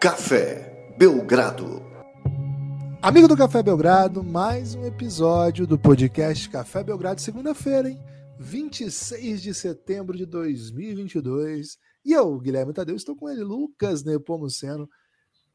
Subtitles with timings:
[0.00, 1.82] Café Belgrado.
[3.02, 8.02] Amigo do Café Belgrado, mais um episódio do podcast Café Belgrado, segunda-feira, hein?
[8.38, 11.76] 26 de setembro de 2022.
[12.02, 14.88] E eu, Guilherme Tadeu, estou com ele, Lucas Nepomuceno,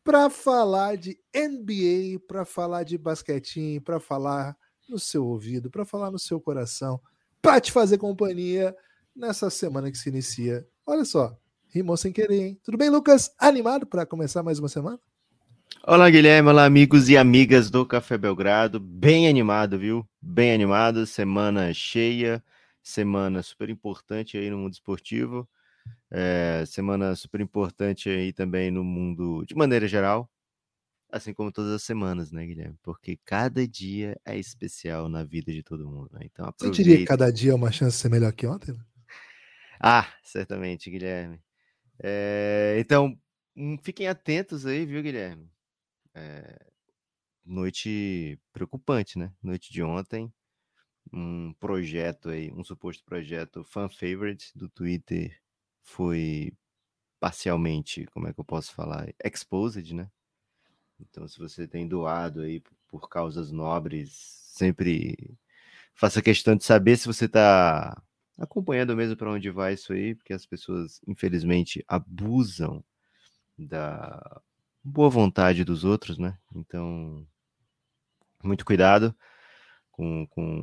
[0.04, 4.56] para falar de NBA, para falar de basquetinho, para falar
[4.88, 7.02] no seu ouvido, para falar no seu coração,
[7.42, 8.78] para te fazer companhia
[9.16, 10.68] nessa semana que se inicia.
[10.86, 11.36] Olha só,
[11.76, 12.60] rimou sem querer, hein?
[12.64, 13.36] Tudo bem, Lucas?
[13.38, 14.98] Animado para começar mais uma semana?
[15.86, 16.48] Olá, Guilherme.
[16.48, 18.80] Olá, amigos e amigas do Café Belgrado.
[18.80, 20.08] Bem animado, viu?
[20.22, 21.06] Bem animado.
[21.06, 22.42] Semana cheia,
[22.82, 25.46] semana super importante aí no mundo esportivo.
[26.10, 30.32] É, semana super importante aí também no mundo de maneira geral,
[31.12, 32.78] assim como todas as semanas, né, Guilherme?
[32.82, 36.10] Porque cada dia é especial na vida de todo mundo.
[36.14, 36.22] Né?
[36.24, 36.74] Então, aproveita...
[36.78, 38.72] Você diria que cada dia é uma chance de ser melhor que ontem?
[38.72, 38.80] Né?
[39.78, 41.44] Ah, certamente, Guilherme.
[42.00, 43.18] É, então,
[43.56, 45.50] hum, fiquem atentos aí, viu, Guilherme?
[46.14, 46.66] É,
[47.46, 49.34] noite preocupante, né?
[49.44, 50.34] Noite de ontem,
[51.14, 55.40] um projeto aí, um suposto projeto fan favorite do Twitter
[55.84, 56.54] foi
[57.20, 60.10] parcialmente, como é que eu posso falar, exposed, né?
[61.00, 64.12] Então, se você tem doado aí por causas nobres,
[64.54, 65.38] sempre
[65.94, 68.02] faça questão de saber se você está
[68.38, 72.84] acompanhando mesmo para onde vai isso aí, porque as pessoas, infelizmente, abusam
[73.58, 74.42] da
[74.84, 76.38] boa vontade dos outros, né?
[76.54, 77.26] Então,
[78.44, 79.16] muito cuidado
[79.92, 80.28] com.
[80.28, 80.62] com...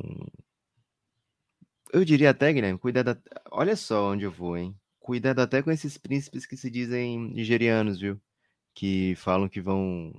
[1.91, 3.21] Eu diria até, Guilherme, cuidado.
[3.51, 4.75] Olha só onde eu vou, hein?
[4.99, 8.19] Cuidado até com esses príncipes que se dizem nigerianos, viu?
[8.73, 10.13] Que falam que vão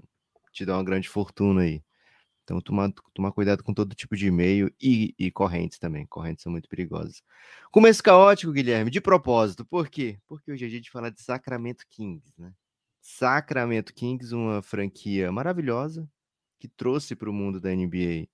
[0.52, 1.82] te dar uma grande fortuna aí.
[2.44, 6.06] Então, tomar, tomar cuidado com todo tipo de e-mail e, e correntes também.
[6.06, 7.22] Correntes são muito perigosas.
[7.72, 9.64] Começo caótico, Guilherme, de propósito.
[9.64, 10.18] Por quê?
[10.26, 12.52] Porque hoje é dia de falar de Sacramento Kings, né?
[13.00, 16.08] Sacramento Kings, uma franquia maravilhosa
[16.60, 18.28] que trouxe para o mundo da NBA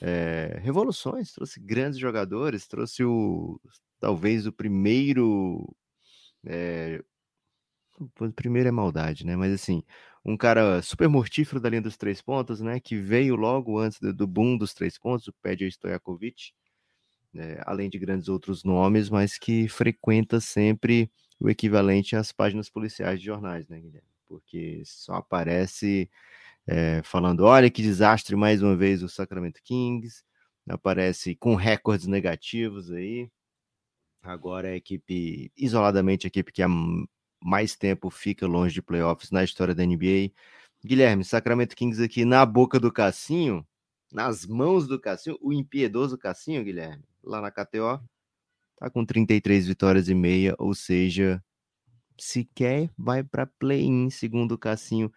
[0.00, 3.60] é, revoluções, trouxe grandes jogadores, trouxe o
[4.00, 5.72] talvez o primeiro.
[6.44, 7.02] É,
[8.00, 9.36] o primeiro é maldade, né?
[9.36, 9.84] Mas assim,
[10.24, 12.78] um cara super mortífero da linha dos três pontos, né?
[12.80, 16.52] Que veio logo antes do boom dos três pontos, o Pedro Stojakovic,
[17.32, 21.10] né, além de grandes outros nomes, mas que frequenta sempre
[21.40, 24.08] o equivalente às páginas policiais de jornais, né, Guilherme?
[24.28, 26.10] Porque só aparece
[26.66, 30.22] é, falando: olha que desastre mais uma vez o Sacramento Kings,
[30.68, 33.30] aparece com recordes negativos aí.
[34.22, 36.68] Agora é a equipe, isoladamente, a equipe que a
[37.42, 40.32] mais tempo fica longe de playoffs na história da NBA.
[40.84, 43.66] Guilherme, Sacramento Kings aqui na boca do Cassinho,
[44.12, 48.02] nas mãos do Cassinho, o impiedoso Cassinho, Guilherme, lá na KTO,
[48.76, 51.42] tá com 33 vitórias e meia, ou seja,
[52.18, 55.12] sequer vai para play-in, segundo o Cassinho.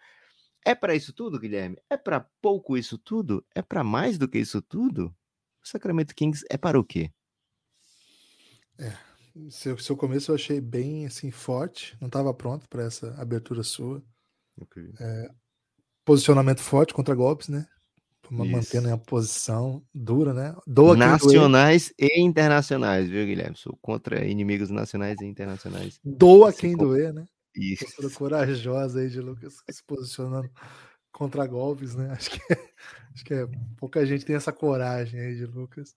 [0.64, 1.76] É para isso tudo, Guilherme?
[1.88, 3.44] É para pouco isso tudo?
[3.54, 5.14] É para mais do que isso tudo?
[5.62, 7.10] O Sacramento Kings é para o quê?
[8.78, 8.92] É,
[9.50, 14.02] seu, seu começo eu achei bem assim forte, não estava pronto para essa abertura sua.
[14.60, 14.90] Okay.
[14.98, 15.30] É,
[16.04, 17.66] posicionamento forte contra golpes, né?
[18.28, 20.56] Mantendo a posição dura, né?
[20.66, 23.56] Doa nacionais e internacionais, viu, Guilherme?
[23.56, 26.00] Sou contra inimigos nacionais e internacionais.
[26.04, 27.24] Doa quem doer, né?
[27.54, 27.84] Isso.
[27.84, 30.50] Postura corajosa aí de Lucas se posicionando
[31.12, 32.10] contra golpes, né?
[32.10, 32.58] Acho que, é,
[33.14, 35.94] acho que é, pouca gente tem essa coragem aí de Lucas.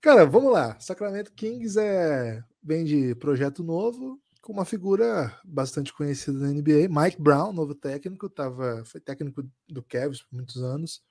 [0.00, 0.78] Cara, vamos lá.
[0.78, 7.20] Sacramento Kings é vem de projeto novo com uma figura bastante conhecida na NBA, Mike
[7.20, 11.02] Brown, novo técnico, tava, foi técnico do Cavs por muitos anos,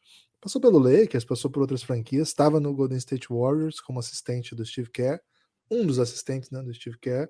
[0.42, 4.66] passou pelo Lakers, passou por outras franquias, estava no Golden State Warriors como assistente do
[4.66, 5.19] Steve Kerr,
[5.69, 7.30] um dos assistentes né, do Steve Kerr,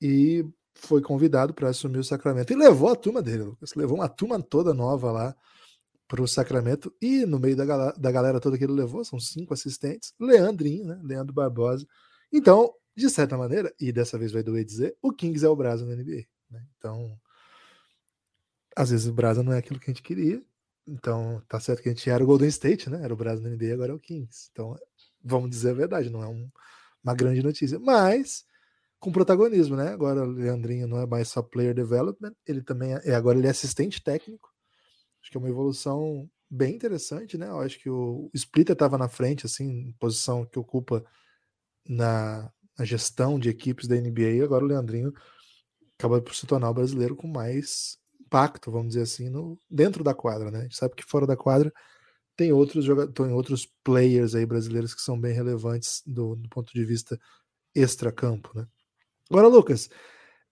[0.00, 2.52] e foi convidado para assumir o Sacramento.
[2.52, 5.36] E levou a turma dele, Lucas, levou uma turma toda nova lá
[6.08, 9.20] para o Sacramento e no meio da, galera, da galera toda que ele levou, são
[9.20, 10.98] cinco assistentes, Leandrinho, né?
[11.04, 11.86] Leandro Barbosa.
[12.32, 15.84] Então, de certa maneira, e dessa vez vai doer dizer, o Kings é o Brasa
[15.84, 16.24] na NBA.
[16.50, 16.66] Né?
[16.78, 17.16] Então,
[18.74, 20.42] às vezes o Brasa não é aquilo que a gente queria.
[20.86, 23.02] Então, tá certo que a gente era o Golden State, né?
[23.04, 24.48] Era o Brasa na NBA, agora é o Kings.
[24.50, 24.74] Então,
[25.22, 26.50] vamos dizer a verdade, não é um,
[27.04, 27.78] uma grande notícia.
[27.78, 28.46] Mas,
[28.98, 29.90] com protagonismo, né?
[29.90, 33.50] Agora o Leandrinho não é mais só player development, ele também é, agora ele é
[33.50, 34.48] assistente técnico.
[35.28, 37.48] Acho que é uma evolução bem interessante, né?
[37.48, 41.04] Eu acho que o Splitter estava na frente, assim, posição que ocupa
[41.86, 45.12] na, na, gestão de equipes da NBA, agora o Leandrinho
[45.98, 50.14] acaba por se tornar o brasileiro com mais impacto, vamos dizer assim, no, dentro da
[50.14, 50.60] quadra, né?
[50.60, 51.70] A gente sabe que fora da quadra
[52.34, 56.84] tem outros jogadores, outros players aí brasileiros que são bem relevantes do, do ponto de
[56.86, 57.20] vista
[57.74, 58.66] extra-campo, né?
[59.30, 59.90] Agora, Lucas,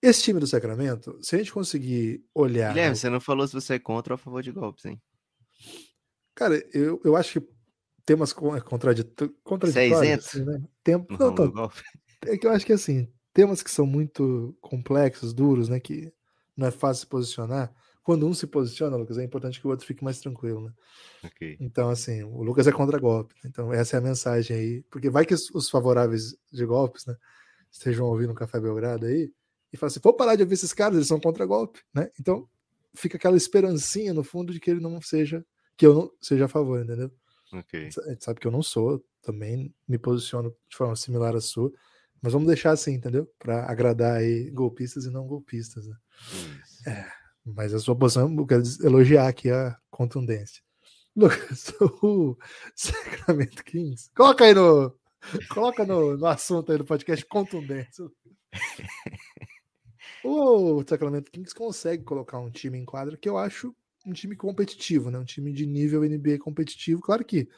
[0.01, 2.69] Esse time do Sacramento, se a gente conseguir olhar.
[2.69, 5.01] Guilherme, você não falou se você é contra ou a favor de golpes, hein?
[6.35, 7.47] Cara, eu, eu acho que
[8.05, 9.35] temas é contraditórios.
[9.43, 10.61] contraditórios é né?
[10.83, 11.71] Tempo, não, não,
[12.25, 15.79] é que eu acho que assim, temas que são muito complexos, duros, né?
[15.79, 16.13] Que
[16.55, 17.73] não é fácil se posicionar.
[18.03, 20.73] Quando um se posiciona, Lucas, é importante que o outro fique mais tranquilo, né?
[21.25, 21.57] Okay.
[21.59, 23.33] Então, assim, o Lucas é contra golpe.
[23.43, 23.49] Né?
[23.49, 24.83] Então, essa é a mensagem aí.
[24.89, 27.15] Porque vai que os favoráveis de golpes, né?
[27.69, 29.29] Estejam ouvindo o Café Belgrado aí
[29.71, 32.09] e falam assim: vou parar de ouvir esses caras, eles são contra golpe, né?
[32.19, 32.47] Então,
[32.95, 36.49] fica aquela esperancinha no fundo de que ele não seja, que eu não seja a
[36.49, 37.11] favor, entendeu?
[37.53, 37.89] Okay.
[38.05, 41.71] A gente sabe que eu não sou, também me posiciono de forma similar à sua.
[42.21, 43.31] Mas vamos deixar assim, entendeu?
[43.37, 45.95] Para agradar aí golpistas e não golpistas, né?
[46.87, 47.05] É,
[47.45, 50.61] mas a sua posição, eu quero elogiar aqui a contundência.
[51.15, 52.37] Lucas, o
[52.75, 54.11] Sacramento Kings.
[54.15, 54.95] Coloca aí no.
[55.49, 58.05] Coloca no, no assunto aí do podcast contundência.
[60.27, 63.75] o Sacramento Kings consegue colocar um time em quadra que eu acho
[64.05, 65.17] um time competitivo, né?
[65.17, 67.01] Um time de nível NBA competitivo.
[67.01, 67.49] Claro que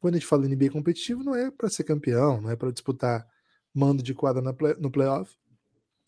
[0.00, 3.26] quando a gente fala NBA competitivo, não é para ser campeão, não é para disputar
[3.72, 4.42] mando de quadra
[4.78, 5.36] no playoff.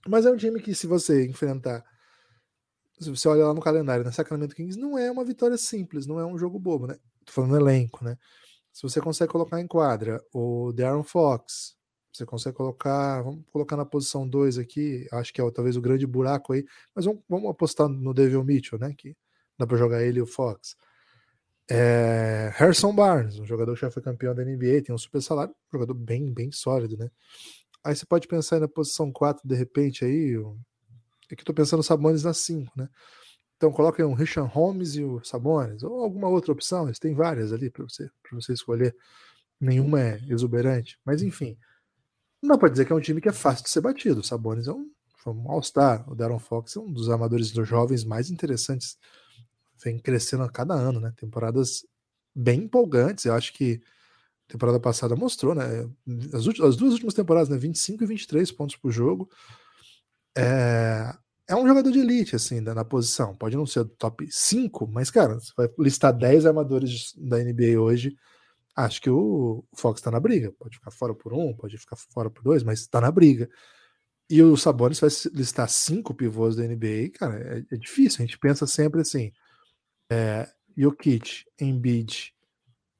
[0.09, 1.85] Mas é um time que, se você enfrentar,
[2.99, 6.07] se você olha lá no calendário, na né, Sacramento Kings, não é uma vitória simples,
[6.07, 6.97] não é um jogo bobo, né?
[7.25, 8.17] Tô falando elenco, né?
[8.73, 11.77] Se você consegue colocar em quadra o Darren Fox,
[12.13, 16.07] você consegue colocar, vamos colocar na posição 2 aqui, acho que é talvez o grande
[16.07, 16.65] buraco aí,
[16.95, 18.95] mas vamos, vamos apostar no Devil Mitchell, né?
[18.97, 19.17] Que
[19.59, 20.77] dá para jogar ele e o Fox.
[21.71, 25.55] É, Harrison Barnes, um jogador que já foi campeão da NBA, tem um super salário,
[25.55, 27.11] um jogador bem, bem sólido, né?
[27.85, 30.35] Aí você pode pensar na posição 4, de repente, aí.
[31.31, 32.89] É que eu tô pensando Sabonis na 5, né?
[33.57, 37.53] Então aí um Richard Holmes e o Sabonis, ou alguma outra opção, eles têm várias
[37.53, 38.95] ali para você, pra você escolher.
[39.61, 41.57] Nenhuma é exuberante, mas enfim.
[42.43, 44.21] Não pode dizer que é um time que é fácil de ser batido.
[44.21, 44.91] O Sabonis é um,
[45.27, 46.11] um All-Star.
[46.11, 48.99] O Darren Fox é um dos amadores dos jovens mais interessantes
[49.83, 51.13] vem crescendo a cada ano, né?
[51.17, 51.85] Temporadas
[52.35, 53.25] bem empolgantes.
[53.25, 53.81] Eu acho que
[54.49, 55.89] a temporada passada mostrou, né?
[56.33, 57.57] As, as, duas últimas temporadas, né?
[57.57, 59.29] 25 e 23 pontos por jogo.
[60.37, 61.15] É,
[61.49, 63.35] é um jogador de elite, assim, na posição.
[63.35, 68.17] Pode não ser top 5, mas, cara, você vai listar 10 armadores da NBA hoje.
[68.75, 70.53] Acho que o Fox tá na briga.
[70.53, 73.49] Pode ficar fora por um, pode ficar fora por dois, mas tá na briga.
[74.31, 78.23] E o Sabonis vai listar cinco pivôs da NBA, cara, é, é difícil.
[78.23, 79.31] A gente pensa sempre assim:
[80.11, 82.33] é, Jokic, Embiid,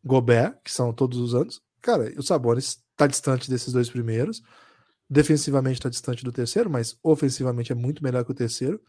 [0.05, 1.63] Gobert, que são todos os anos.
[1.81, 4.43] Cara, o Sabonis está distante desses dois primeiros.
[5.09, 8.81] Defensivamente está distante do terceiro, mas ofensivamente é muito melhor que o terceiro.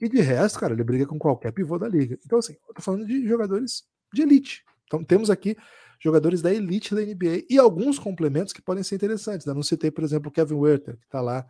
[0.00, 2.18] E de resto, cara, ele briga com qualquer pivô da liga.
[2.24, 4.64] Então, assim, eu tô falando de jogadores de elite.
[4.86, 5.56] Então, temos aqui
[6.00, 9.46] jogadores da elite da NBA e alguns complementos que podem ser interessantes.
[9.46, 9.54] Né?
[9.54, 11.46] Não citei, por exemplo, o Kevin Werther, que tá lá,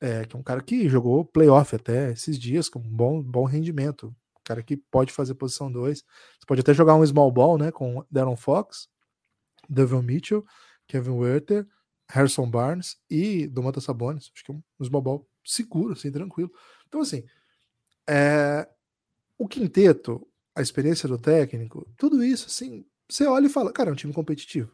[0.00, 3.44] é, que é um cara que jogou playoff até esses dias, com um bom, bom
[3.44, 5.98] rendimento cara que pode fazer posição 2.
[5.98, 8.88] Você pode até jogar um small ball, né, com Darren Fox,
[9.68, 10.44] Devon Mitchell,
[10.86, 11.66] Kevin Werther,
[12.08, 14.30] Harrison Barnes e Domantas Sabonis.
[14.34, 16.52] Acho que é um small ball seguro, assim, tranquilo.
[16.86, 17.24] Então, assim,
[18.08, 18.68] é...
[19.38, 23.92] o quinteto, a experiência do técnico, tudo isso, assim, você olha e fala, cara, é
[23.92, 24.70] um time competitivo.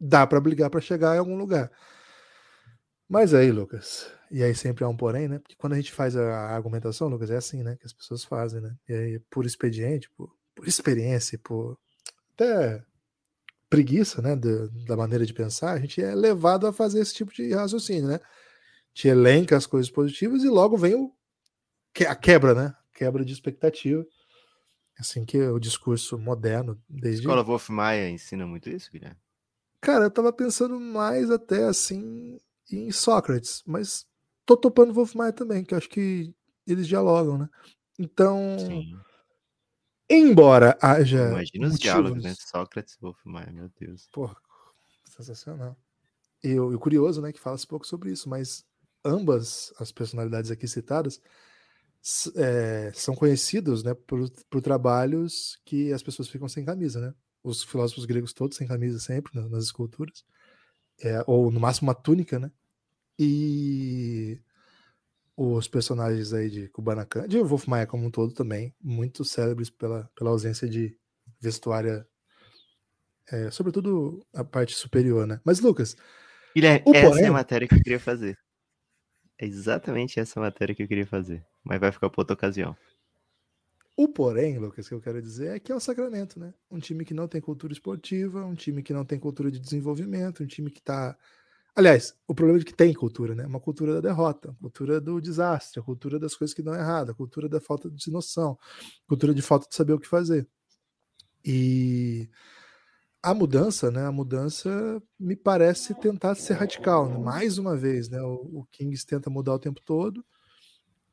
[0.00, 1.70] Dá para brigar para chegar em algum lugar.
[3.08, 5.38] Mas aí, Lucas, e aí sempre há um porém, né?
[5.38, 7.76] Porque quando a gente faz a argumentação, Lucas, é assim, né?
[7.76, 8.74] Que as pessoas fazem, né?
[8.88, 11.78] E aí, por expediente, por, por experiência, por
[12.34, 12.82] até
[13.68, 14.34] preguiça, né?
[14.34, 18.08] Da, da maneira de pensar, a gente é levado a fazer esse tipo de raciocínio,
[18.08, 18.20] né?
[18.92, 21.12] Te elenca as coisas positivas e logo vem o,
[22.08, 22.74] a quebra, né?
[22.94, 24.04] Quebra de expectativa.
[24.98, 27.22] Assim que o discurso moderno, desde.
[27.22, 29.18] Escola Wolf Maia ensina muito isso, Guilherme?
[29.80, 34.06] Cara, eu tava pensando mais até assim em Sócrates, mas
[34.46, 36.34] tô topando Wolf Maia também, que acho que
[36.66, 37.48] eles dialogam, né?
[37.98, 38.98] Então, Sim.
[40.08, 41.28] embora haja.
[41.28, 42.34] Imagina os diálogos, né?
[42.38, 44.08] Sócrates e Wolf Maia, meu Deus.
[44.12, 44.36] Porra,
[45.04, 45.76] sensacional.
[46.42, 48.64] E o curioso, né, que fala-se pouco sobre isso, mas
[49.04, 51.20] ambas as personalidades aqui citadas
[52.36, 57.14] é, são conhecidos, né, por, por trabalhos que as pessoas ficam sem camisa, né?
[57.42, 60.24] Os filósofos gregos todos sem camisa sempre, né, nas esculturas
[61.02, 62.50] é, ou no máximo uma túnica, né?
[63.18, 64.40] E
[65.36, 70.10] os personagens aí de Kubanacan, de Wolf Maia como um todo também, muito célebres pela,
[70.14, 70.96] pela ausência de
[71.40, 72.06] vestuária,
[73.30, 75.40] é, sobretudo a parte superior, né?
[75.44, 75.96] Mas, Lucas.
[76.54, 77.24] Guilherme, essa porém...
[77.24, 78.38] é a matéria que eu queria fazer.
[79.38, 81.44] É exatamente essa matéria que eu queria fazer.
[81.64, 82.76] Mas vai ficar para outra ocasião.
[83.96, 86.52] O porém, Lucas, que eu quero dizer é que é o Sacramento, né?
[86.70, 90.42] Um time que não tem cultura esportiva, um time que não tem cultura de desenvolvimento,
[90.42, 91.16] um time que está
[91.76, 93.44] Aliás, o problema é que tem cultura, né?
[93.46, 97.60] Uma cultura da derrota, cultura do desastre, cultura das coisas que dão errado, cultura da
[97.60, 98.56] falta de noção,
[99.08, 100.46] cultura de falta de saber o que fazer.
[101.44, 102.30] E
[103.20, 104.06] a mudança, né?
[104.06, 107.18] A mudança me parece tentar ser radical, né?
[107.18, 108.22] mais uma vez, né?
[108.22, 110.24] O, o, Kings tenta mudar o tempo todo.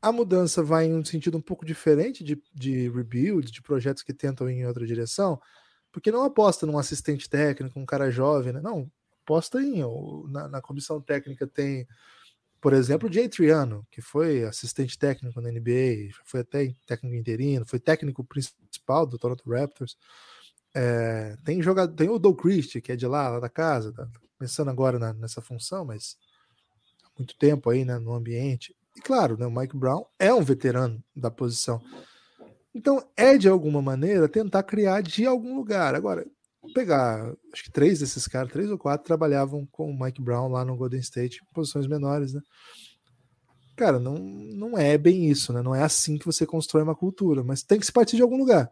[0.01, 4.13] A mudança vai em um sentido um pouco diferente de, de rebuild, de projetos que
[4.13, 5.39] tentam ir em outra direção,
[5.91, 8.61] porque não aposta num assistente técnico, um cara jovem, né?
[8.61, 8.89] Não,
[9.23, 9.83] aposta em.
[10.29, 11.87] Na, na comissão técnica tem,
[12.59, 17.65] por exemplo, o Jay Triano, que foi assistente técnico na NBA, foi até técnico interino,
[17.65, 19.97] foi técnico principal do Toronto Raptors.
[20.73, 24.07] É, tem jogador, tem o Doug Christie, que é de lá, lá da casa, tá
[24.39, 26.17] pensando agora na, nessa função, mas
[27.03, 28.75] há muito tempo aí né, no ambiente.
[28.95, 31.81] E claro, né, o Mike Brown é um veterano da posição.
[32.73, 35.93] Então é de alguma maneira tentar criar de algum lugar.
[35.93, 36.25] Agora,
[36.73, 40.63] pegar, acho que três desses caras, três ou quatro, trabalhavam com o Mike Brown lá
[40.63, 42.41] no Golden State, em posições menores, né?
[43.75, 45.61] Cara, não, não é bem isso, né?
[45.61, 48.37] Não é assim que você constrói uma cultura, mas tem que se partir de algum
[48.37, 48.69] lugar.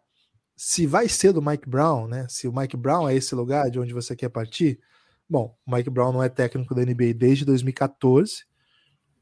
[0.56, 2.28] Se vai ser do Mike Brown, né?
[2.30, 4.80] Se o Mike Brown é esse lugar de onde você quer partir,
[5.28, 8.46] bom, o Mike Brown não é técnico da NBA desde 2014.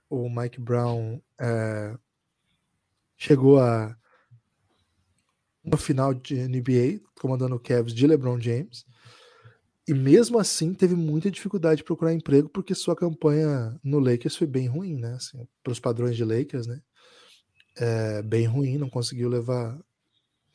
[0.09, 1.97] O Mike Brown é,
[3.17, 3.97] chegou a
[5.77, 8.85] final de NBA, comandando o Cavs de LeBron James.
[9.87, 14.45] E mesmo assim teve muita dificuldade de procurar emprego porque sua campanha no Lakers foi
[14.45, 15.13] bem ruim, né?
[15.13, 16.81] Assim, para os padrões de Lakers, né?
[17.77, 19.79] É, bem ruim, não conseguiu levar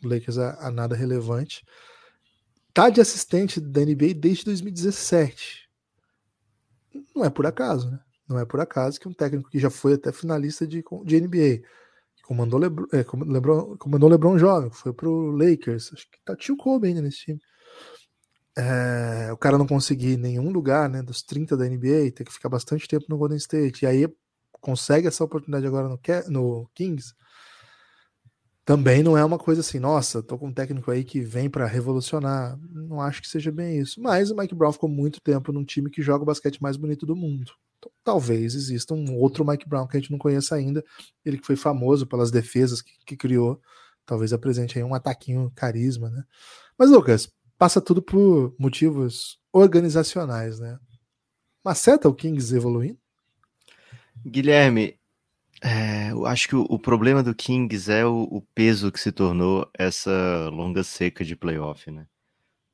[0.04, 1.64] o Lakers a, a, nada relevante.
[2.74, 5.68] Tá de assistente da NBA desde 2017.
[7.14, 8.00] Não é por acaso, né?
[8.32, 11.62] Não é por acaso que um técnico que já foi até finalista de, de NBA,
[12.22, 16.88] comandou Lebron, é, Lebron, comandou LeBron jovem, foi pro Lakers, acho que tá tio Kobe
[16.88, 17.40] ainda nesse time.
[18.56, 22.48] É, o cara não conseguir nenhum lugar, né, dos 30 da NBA, tem que ficar
[22.48, 24.08] bastante tempo no Golden State, e aí
[24.60, 25.98] consegue essa oportunidade agora no,
[26.28, 27.14] no Kings,
[28.64, 31.66] também não é uma coisa assim, nossa, tô com um técnico aí que vem para
[31.66, 32.56] revolucionar.
[32.70, 34.00] Não acho que seja bem isso.
[34.00, 37.04] Mas o Mike Brown ficou muito tempo num time que joga o basquete mais bonito
[37.04, 37.52] do mundo.
[38.04, 40.84] Talvez exista um outro Mike Brown que a gente não conheça ainda.
[41.24, 43.60] Ele que foi famoso pelas defesas que, que criou.
[44.04, 46.24] Talvez apresente aí um ataquinho carisma, né?
[46.76, 50.78] Mas, Lucas, passa tudo por motivos organizacionais, né?
[51.64, 52.98] Mas certo o Kings evoluindo?
[54.26, 54.98] Guilherme,
[55.62, 59.12] é, eu acho que o, o, problema do Kings é o, o, peso que se
[59.12, 62.06] tornou essa longa seca de playoff, né?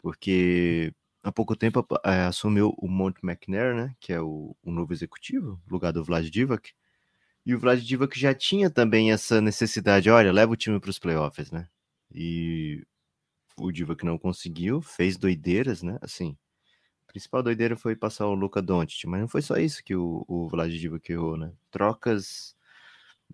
[0.00, 0.92] Porque
[1.28, 3.94] há pouco tempo é, assumiu o Monte McNair, né?
[4.00, 6.72] Que é o, o novo executivo, lugar do Vlad Divac.
[7.44, 10.98] E o Vlad Divac já tinha também essa necessidade, olha, leva o time para os
[10.98, 11.68] playoffs, né?
[12.12, 12.84] E
[13.56, 15.98] o Divac não conseguiu, fez doideiras, né?
[16.02, 16.36] Assim,
[17.08, 20.24] a principal doideira foi passar o Luca Doncic, mas não foi só isso que o,
[20.28, 21.52] o Vlad Divac errou, né?
[21.70, 22.54] Trocas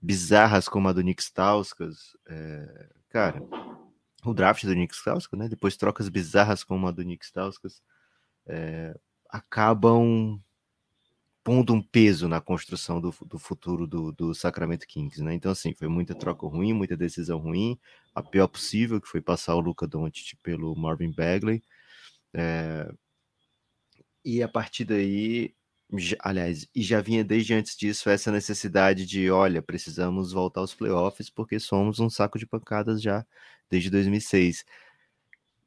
[0.00, 2.16] bizarras como a do Nick Stauskas.
[2.28, 3.42] É, cara,
[4.31, 5.49] o draft do Nick Stauskas, né?
[5.49, 7.83] Depois trocas bizarras como a do Nick Stauskas
[8.47, 10.40] é, acabam
[11.43, 15.35] pondo um peso na construção do, do futuro do, do, Sacramento Kings, né?
[15.35, 17.78] Então, assim, foi muita troca ruim, muita decisão ruim,
[18.14, 21.62] a pior possível, que foi passar o Luca Doncic pelo Marvin Bagley.
[22.33, 22.90] É,
[24.25, 25.54] e a partir daí
[26.21, 31.31] aliás, e já vinha desde antes disso essa necessidade de, olha, precisamos voltar aos playoffs
[31.31, 33.25] porque somos um saco de pancadas já
[33.75, 34.64] desde 2006.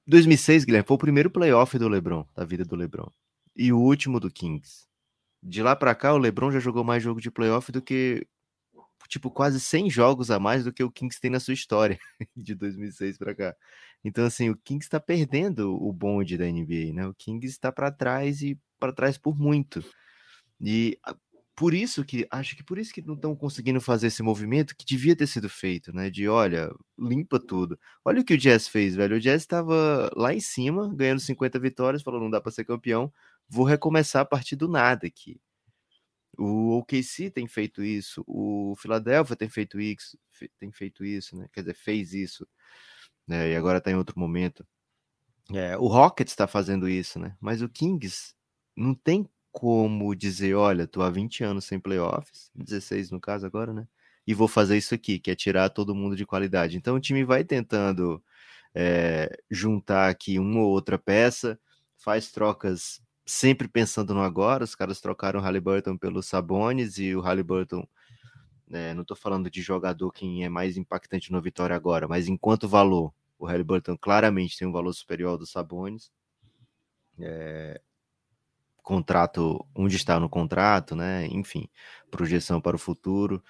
[0.07, 3.11] 2006, Guilherme, foi o primeiro playoff do LeBron, da vida do LeBron,
[3.53, 4.87] e o último do Kings.
[5.43, 8.25] De lá para cá, o LeBron já jogou mais jogo de playoff do que
[9.09, 11.97] tipo quase 100 jogos a mais do que o Kings tem na sua história
[12.35, 13.55] de 2006 para cá.
[14.03, 17.07] Então assim, o Kings está perdendo o bonde da NBA, né?
[17.07, 19.83] O Kings está para trás e para trás por muito.
[20.61, 20.97] E
[21.57, 24.85] por isso que acho que por isso que não estão conseguindo fazer esse movimento que
[24.85, 26.07] devia ter sido feito, né?
[26.07, 27.79] De olha, limpa tudo.
[28.05, 29.15] Olha o que o Jazz fez, velho.
[29.17, 33.11] O Jazz estava lá em cima, ganhando 50 vitórias, falou não dá para ser campeão,
[33.49, 35.41] vou recomeçar a partir do nada aqui.
[36.37, 40.15] O OKC tem feito isso, o Philadelphia tem feito isso,
[40.59, 41.47] tem feito isso, né?
[41.51, 42.47] Quer dizer, fez isso,
[43.27, 43.51] né?
[43.51, 44.63] E agora está em outro momento.
[45.51, 47.35] É, o Rockets está fazendo isso, né?
[47.41, 48.35] Mas o Kings
[48.75, 53.73] não tem como dizer, olha, tô há 20 anos sem playoffs, 16 no caso agora,
[53.73, 53.87] né?
[54.25, 56.77] E vou fazer isso aqui, que é tirar todo mundo de qualidade.
[56.77, 58.21] Então o time vai tentando
[58.75, 61.59] é, juntar aqui uma ou outra peça,
[61.97, 64.63] faz trocas sempre pensando no agora.
[64.63, 67.87] Os caras trocaram o Halliburton pelo Sabonis e o Halliburton,
[68.71, 72.67] é, não estou falando de jogador quem é mais impactante no Vitória agora, mas enquanto
[72.67, 76.11] valor, o Halliburton claramente tem um valor superior ao do Sabonis.
[77.19, 77.81] É,
[78.87, 81.27] contrato, onde está no contrato, né?
[81.27, 81.67] Enfim,
[82.09, 83.43] projeção para o futuro,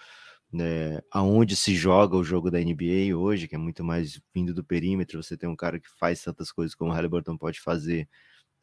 [0.51, 0.99] né?
[1.11, 5.21] Aonde se joga o jogo da NBA hoje, que é muito mais vindo do perímetro.
[5.21, 8.09] Você tem um cara que faz tantas coisas como o Halliburton pode fazer,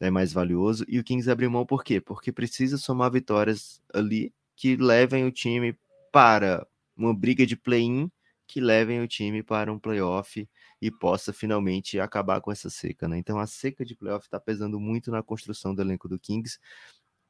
[0.01, 0.83] é mais valioso.
[0.89, 2.01] E o Kings abriu mão por quê?
[2.01, 5.77] Porque precisa somar vitórias ali que levem o time
[6.11, 6.67] para
[6.97, 8.11] uma briga de play-in,
[8.45, 10.45] que levem o time para um playoff
[10.85, 13.17] e possa finalmente acabar com essa seca, né?
[13.17, 16.59] Então a seca de playoff está pesando muito na construção do elenco do Kings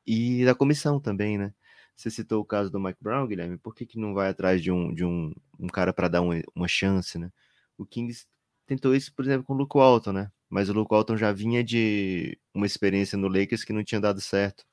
[0.06, 1.54] e da comissão também, né?
[1.96, 4.74] Você citou o caso do Mike Brown, Guilherme, por que, que não vai atrás de
[4.74, 7.32] um, de um, um cara para dar uma, uma chance, né?
[7.78, 8.26] O Kings
[8.66, 10.30] tentou isso, por exemplo, com o Luke Walton, né?
[10.50, 14.20] Mas o Luke Walton já vinha de uma experiência no Lakers que não tinha dado
[14.20, 14.66] certo.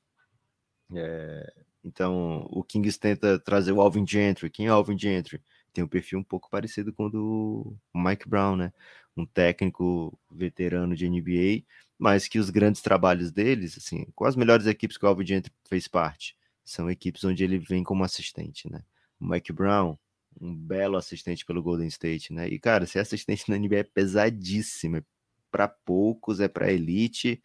[0.93, 1.53] É,
[1.85, 4.51] então, o Kings tenta trazer o Alvin Gentry.
[4.51, 5.41] Quem é o Alvin Gentry?
[5.73, 8.73] Tem um perfil um pouco parecido com o do Mike Brown, né?
[9.17, 11.65] Um técnico veterano de NBA,
[11.99, 15.53] mas que os grandes trabalhos deles, assim, com as melhores equipes que o Alvin Gentry
[15.69, 18.83] fez parte, são equipes onde ele vem como assistente, né?
[19.21, 19.97] O Mike Brown,
[20.41, 22.49] um belo assistente pelo Golden State, né?
[22.49, 25.05] E, cara, ser assistente na NBA é pesadíssimo, é
[25.51, 27.43] para poucos, é para elite,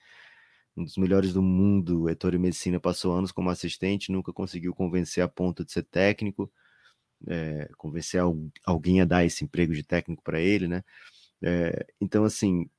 [0.77, 5.27] um dos melhores do mundo, Ettore Messina passou anos como assistente, nunca conseguiu convencer a
[5.27, 6.51] ponto de ser técnico,
[7.27, 8.21] é, convencer
[8.65, 10.83] alguém a dar esse emprego de técnico para ele, né?
[11.41, 12.69] É, então, assim,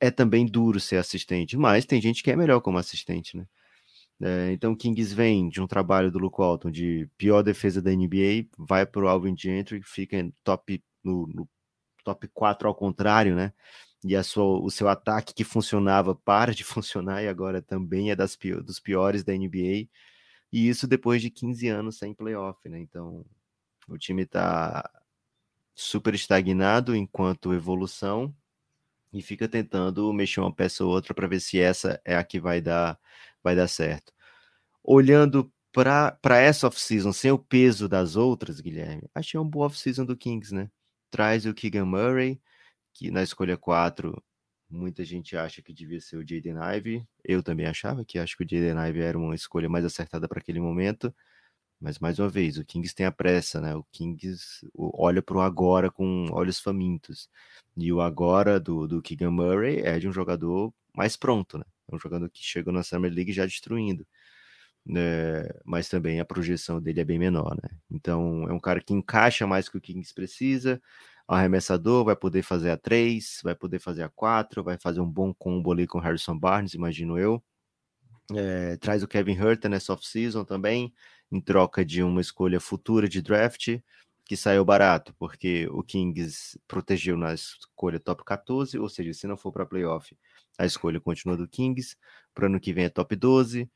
[0.00, 3.46] é também duro ser assistente, mas tem gente que é melhor como assistente, né?
[4.22, 8.46] É, então, Kings vem de um trabalho do Luke Walton de pior defesa da NBA,
[8.58, 11.48] vai para o Alvin Gentry, fica top, no, no
[12.04, 13.52] top 4 ao contrário, né?
[14.04, 18.16] E a sua, o seu ataque que funcionava para de funcionar e agora também é
[18.16, 19.88] das, dos piores da NBA.
[20.52, 22.78] E isso depois de 15 anos sem playoff, né?
[22.80, 23.24] Então,
[23.88, 24.88] o time está
[25.74, 28.34] super estagnado enquanto evolução
[29.12, 32.40] e fica tentando mexer uma peça ou outra para ver se essa é a que
[32.40, 32.98] vai dar
[33.42, 34.12] vai dar certo.
[34.82, 40.16] Olhando para essa off-season sem o peso das outras, Guilherme, achei uma boa off-season do
[40.16, 40.70] Kings, né?
[41.10, 42.40] Traz o Keegan Murray,
[42.92, 44.22] que na escolha 4
[44.70, 47.06] muita gente acha que devia ser o Jaden Ive.
[47.24, 50.38] Eu também achava que acho que o Jaden Ive era uma escolha mais acertada para
[50.40, 51.14] aquele momento.
[51.80, 53.74] Mas mais uma vez, o Kings tem a pressa, né?
[53.74, 57.28] O Kings olha para o agora com olhos famintos.
[57.76, 61.64] E o agora do, do Keegan Murray é de um jogador mais pronto, né?
[61.90, 64.06] É um jogador que chegou na Summer League já destruindo.
[64.96, 67.70] É, mas também a projeção dele é bem menor, né?
[67.90, 70.80] Então é um cara que encaixa mais que o Kings precisa.
[71.30, 75.08] O arremessador vai poder fazer a 3, vai poder fazer a 4, vai fazer um
[75.08, 77.40] bom combo ali com Harrison Barnes, imagino eu.
[78.34, 80.92] É, traz o Kevin Herter nessa off-season também,
[81.30, 83.78] em troca de uma escolha futura de draft,
[84.24, 89.36] que saiu barato, porque o Kings protegeu na escolha top 14, ou seja, se não
[89.36, 90.18] for para playoff,
[90.58, 91.96] a escolha continua do Kings.
[92.34, 93.70] Para o ano que vem é top 12.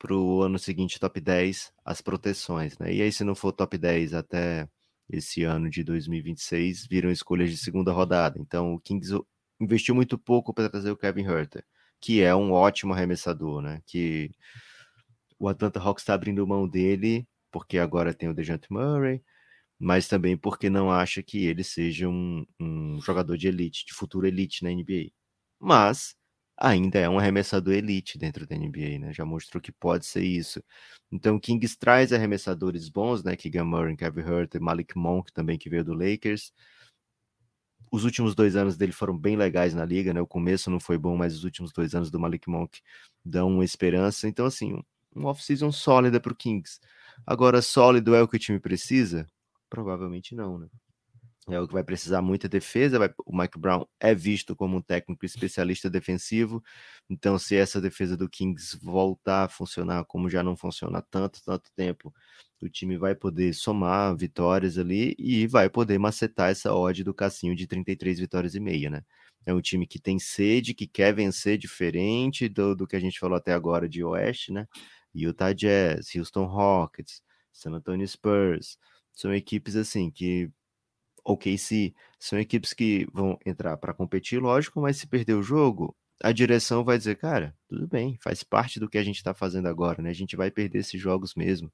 [0.00, 2.76] Para o ano seguinte, top 10, as proteções.
[2.76, 2.94] Né?
[2.94, 4.68] E aí, se não for top 10 até
[5.08, 8.38] esse ano de 2026, viram escolhas de segunda rodada.
[8.38, 9.18] Então, o Kings
[9.60, 11.64] investiu muito pouco para trazer o Kevin Herter,
[12.00, 13.82] que é um ótimo arremessador, né?
[13.86, 14.30] Que
[15.38, 19.22] o Atlanta Hawks está abrindo mão dele, porque agora tem o DeJounte Murray,
[19.78, 24.26] mas também porque não acha que ele seja um, um jogador de elite, de futuro
[24.26, 25.10] elite na NBA.
[25.60, 26.16] Mas
[26.60, 29.12] ainda é um arremessador elite dentro da NBA, né?
[29.12, 30.62] Já mostrou que pode ser isso.
[31.10, 33.36] Então, Kings traz arremessadores bons, né?
[33.36, 36.52] Keegan Murray, Kevin Hurt, Malik Monk também, que veio do Lakers.
[37.90, 40.20] Os últimos dois anos dele foram bem legais na liga, né?
[40.20, 42.80] O começo não foi bom, mas os últimos dois anos do Malik Monk
[43.24, 44.28] dão uma esperança.
[44.28, 44.78] Então, assim,
[45.14, 46.80] um off-season sólida para o Kings.
[47.26, 49.26] Agora, sólido é o que o time precisa?
[49.70, 50.68] Provavelmente não, né?
[51.48, 52.98] É o que vai precisar muita defesa.
[52.98, 56.62] Vai, o Mike Brown é visto como um técnico especialista defensivo,
[57.08, 61.42] então se essa defesa do Kings voltar a funcionar como já não funciona há tanto,
[61.44, 62.12] tanto tempo,
[62.60, 67.54] o time vai poder somar vitórias ali e vai poder macetar essa odd do Cassinho
[67.54, 69.02] de 33 vitórias e meia, né?
[69.46, 73.18] É um time que tem sede, que quer vencer diferente do, do que a gente
[73.18, 74.66] falou até agora de Oeste, né?
[75.14, 78.76] Utah Jazz, Houston Rockets, San Antonio Spurs,
[79.14, 80.50] são equipes assim que
[81.28, 86.32] OKC são equipes que vão entrar para competir, lógico, mas se perder o jogo, a
[86.32, 90.02] direção vai dizer, cara, tudo bem, faz parte do que a gente está fazendo agora,
[90.02, 90.10] né?
[90.10, 91.70] A gente vai perder esses jogos mesmo.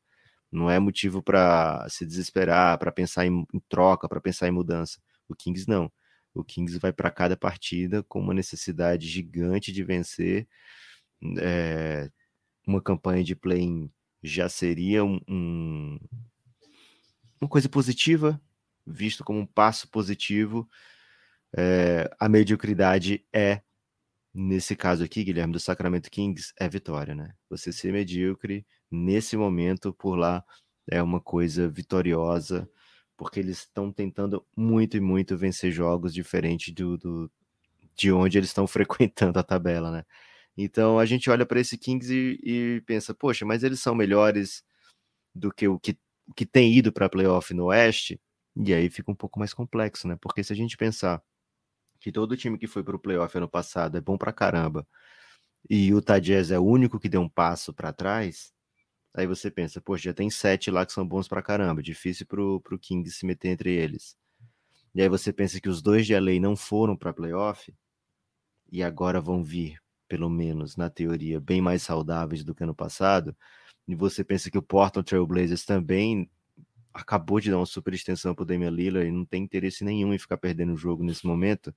[0.50, 5.00] Não é motivo para se desesperar, para pensar em, em troca, para pensar em mudança.
[5.28, 5.90] O Kings não.
[6.34, 10.46] O Kings vai para cada partida com uma necessidade gigante de vencer.
[11.38, 12.10] É,
[12.66, 13.88] uma campanha de play
[14.22, 15.98] já seria um, um,
[17.40, 18.40] uma coisa positiva
[18.86, 20.68] visto como um passo positivo.
[21.56, 23.62] É, a mediocridade é
[24.34, 27.34] nesse caso aqui, Guilherme, do Sacramento Kings, é vitória, né?
[27.48, 30.44] Você ser medíocre nesse momento por lá
[30.90, 32.68] é uma coisa vitoriosa,
[33.16, 37.30] porque eles estão tentando muito e muito vencer jogos diferentes do, do
[37.96, 40.04] de onde eles estão frequentando a tabela, né?
[40.56, 44.64] Então a gente olha para esse Kings e, e, pensa, poxa, mas eles são melhores
[45.34, 45.96] do que o que,
[46.36, 48.20] que tem ido para playoff no Oeste,
[48.56, 50.16] e aí fica um pouco mais complexo, né?
[50.20, 51.22] Porque se a gente pensar
[52.00, 54.86] que todo time que foi para o playoff ano passado é bom para caramba
[55.68, 58.52] e o Jazz é o único que deu um passo para trás,
[59.14, 62.60] aí você pensa, poxa, já tem sete lá que são bons para caramba, difícil pro,
[62.60, 64.16] pro King se meter entre eles.
[64.94, 67.74] E aí você pensa que os dois de LA não foram para playoff
[68.70, 73.36] e agora vão vir, pelo menos na teoria, bem mais saudáveis do que ano passado.
[73.88, 76.30] E você pensa que o Portland Trail Blazers também
[76.94, 80.18] acabou de dar uma super extensão pro Damian Lillard e não tem interesse nenhum em
[80.18, 81.74] ficar perdendo o jogo nesse momento.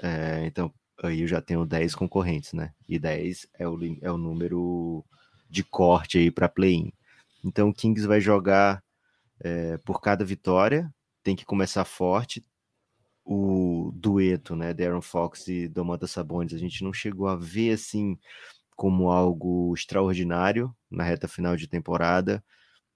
[0.00, 0.72] É, então,
[1.02, 2.72] aí eu já tenho 10 concorrentes, né?
[2.88, 5.04] E 10 é o, é o número
[5.48, 6.92] de corte aí para play-in.
[7.44, 8.82] Então, o Kings vai jogar
[9.40, 12.44] é, por cada vitória, tem que começar forte.
[13.24, 18.18] O dueto, né, Darren Fox e Domantas Sabonis, a gente não chegou a ver assim
[18.76, 22.42] como algo extraordinário na reta final de temporada.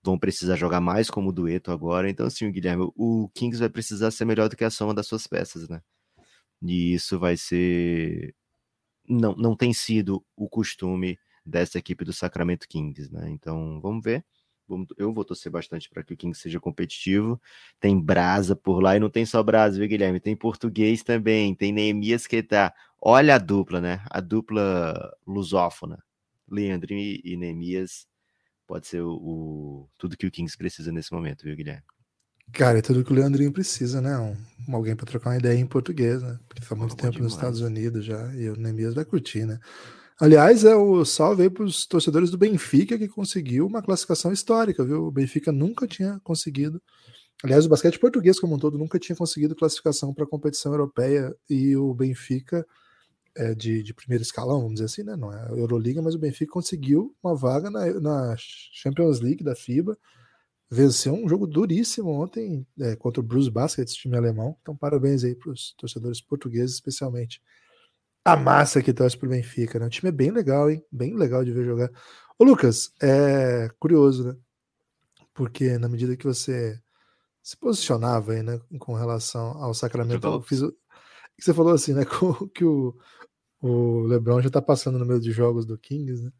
[0.05, 2.11] Vão precisar jogar mais como dueto agora.
[2.11, 5.27] Então, assim, Guilherme, o Kings vai precisar ser melhor do que a soma das suas
[5.27, 5.81] peças, né?
[6.63, 8.35] E isso vai ser.
[9.09, 13.31] Não, não tem sido o costume dessa equipe do Sacramento Kings, né?
[13.31, 14.25] Então, vamos ver.
[14.97, 17.41] Eu vou torcer bastante para que o Kings seja competitivo.
[17.81, 20.21] Tem brasa por lá e não tem só brasa, viu, Guilherme?
[20.21, 22.75] Tem português também, tem Neemias que tá.
[23.01, 24.03] Olha a dupla, né?
[24.11, 26.03] A dupla lusófona.
[26.49, 28.07] Leandro e Neemias
[28.67, 31.83] pode ser o, o, tudo que o Kings precisa nesse momento, viu, Guilherme?
[32.53, 34.19] Cara, é tudo que o Leandrinho precisa, né?
[34.19, 36.39] Um, alguém para trocar uma ideia em português, né?
[36.49, 37.33] Porque tá muito tempo demais.
[37.33, 39.59] nos Estados Unidos já e o Nemias vai curtir, né?
[40.21, 44.85] Aliás, é o salve aí para os torcedores do Benfica que conseguiu uma classificação histórica,
[44.85, 45.07] viu?
[45.07, 46.81] O Benfica nunca tinha conseguido.
[47.43, 51.35] Aliás, o basquete português como um todo nunca tinha conseguido classificação para a competição europeia
[51.51, 52.65] e o Benfica
[53.37, 55.17] é, de, de, primeiro escalão, vamos dizer assim, né?
[55.17, 59.55] Não é a Euroliga, mas o Benfica conseguiu uma vaga na, na Champions League da
[59.55, 59.97] FIBA
[60.75, 64.57] venceu um jogo duríssimo ontem é, contra o Bruce Basket, time alemão.
[64.61, 67.41] Então, parabéns aí para os torcedores portugueses, especialmente
[68.25, 69.79] a massa que torce para o Benfica.
[69.79, 69.87] Né?
[69.87, 70.83] O time é bem legal, hein?
[70.91, 71.91] Bem legal de ver jogar.
[72.39, 74.37] Ô, Lucas, é curioso, né?
[75.33, 76.81] Porque na medida que você
[77.43, 80.61] se posicionava aí, né, com relação ao Sacramento, eu fiz
[81.39, 81.43] o...
[81.43, 82.05] você falou assim, né,
[82.55, 82.97] que o,
[83.61, 86.31] o LeBron já tá passando no meio de jogos do Kings, né?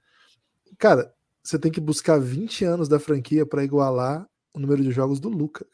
[0.79, 5.21] Cara, você tem que buscar 20 anos da franquia para igualar o número de jogos
[5.21, 5.67] do Luca.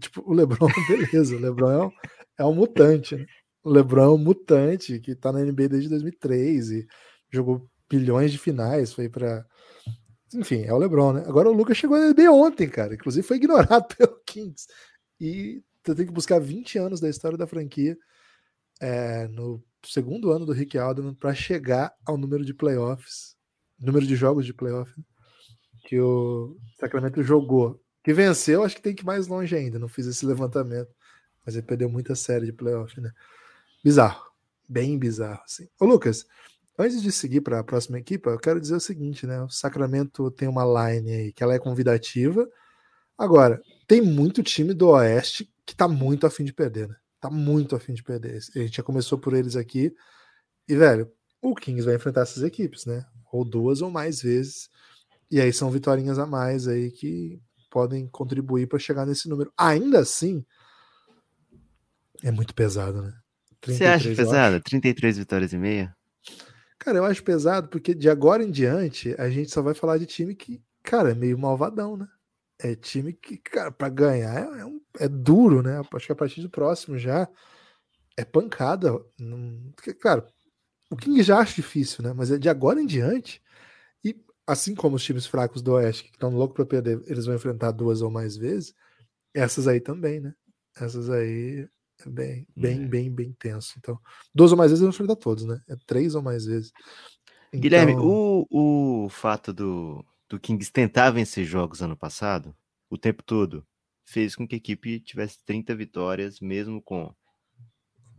[0.00, 1.90] Tipo, o LeBron, beleza, o LeBron é um,
[2.38, 3.26] é um mutante, né?
[3.62, 6.86] O LeBron é um mutante que tá na NBA desde 2003 e
[7.30, 9.46] jogou bilhões de finais, foi para
[10.34, 11.24] enfim, é o LeBron, né?
[11.26, 12.94] Agora o Lucas chegou na NBA ontem, cara.
[12.94, 14.66] Inclusive foi ignorado pelo Kings.
[15.20, 17.96] E você tem que buscar 20 anos da história da franquia
[18.84, 23.34] é, no segundo ano do Rick Alderman para chegar ao número de playoffs
[23.84, 25.04] número de jogos de playoff né,
[25.86, 27.80] que o Sacramento jogou.
[28.02, 29.78] Que venceu, acho que tem que ir mais longe ainda.
[29.78, 30.90] Não fiz esse levantamento.
[31.44, 33.10] Mas ele perdeu muita série de playoff, né?
[33.82, 34.22] Bizarro.
[34.68, 35.68] Bem bizarro, assim.
[35.78, 36.26] Ô, Lucas,
[36.78, 39.42] antes de seguir para a próxima equipe, eu quero dizer o seguinte, né?
[39.42, 42.48] O Sacramento tem uma line aí que ela é convidativa.
[43.16, 46.96] Agora, tem muito time do Oeste que tá muito afim de perder, né?
[47.24, 48.36] Tá muito afim de perder.
[48.54, 49.94] A gente já começou por eles aqui.
[50.68, 51.10] E, velho,
[51.40, 53.06] o Kings vai enfrentar essas equipes, né?
[53.34, 54.68] ou duas ou mais vezes.
[55.30, 59.52] E aí são vitórias a mais aí que podem contribuir para chegar nesse número.
[59.58, 60.44] Ainda assim,
[62.22, 63.12] é muito pesado, né?
[63.66, 64.60] Você acha pesado?
[64.60, 65.96] 33 vitórias e meia?
[66.78, 70.06] Cara, eu acho pesado porque de agora em diante a gente só vai falar de
[70.06, 72.06] time que, cara, é meio malvadão, né?
[72.64, 75.82] É time que, cara, para ganhar é, é, um, é, duro, né?
[75.92, 77.28] Acho que a partir do próximo já
[78.16, 78.90] é pancada.
[79.18, 80.26] Não, porque, cara,
[80.90, 82.14] o King já acha difícil, né?
[82.14, 83.42] Mas é de agora em diante.
[84.02, 87.34] E assim como os times fracos do Oeste, que estão loucos para perder, eles vão
[87.34, 88.74] enfrentar duas ou mais vezes.
[89.34, 90.32] Essas aí também, né?
[90.74, 91.68] Essas aí
[92.00, 92.86] é bem, bem, é.
[92.86, 93.74] bem, bem tenso.
[93.76, 94.00] Então,
[94.34, 95.60] duas ou mais vezes vão enfrentar todos, né?
[95.68, 96.72] É três ou mais vezes.
[97.48, 97.60] Então...
[97.60, 100.02] Guilherme, o, o fato do,
[100.34, 102.54] do Kings tentar vencer jogos ano passado,
[102.90, 103.64] o tempo todo,
[104.04, 107.14] fez com que a equipe tivesse 30 vitórias, mesmo com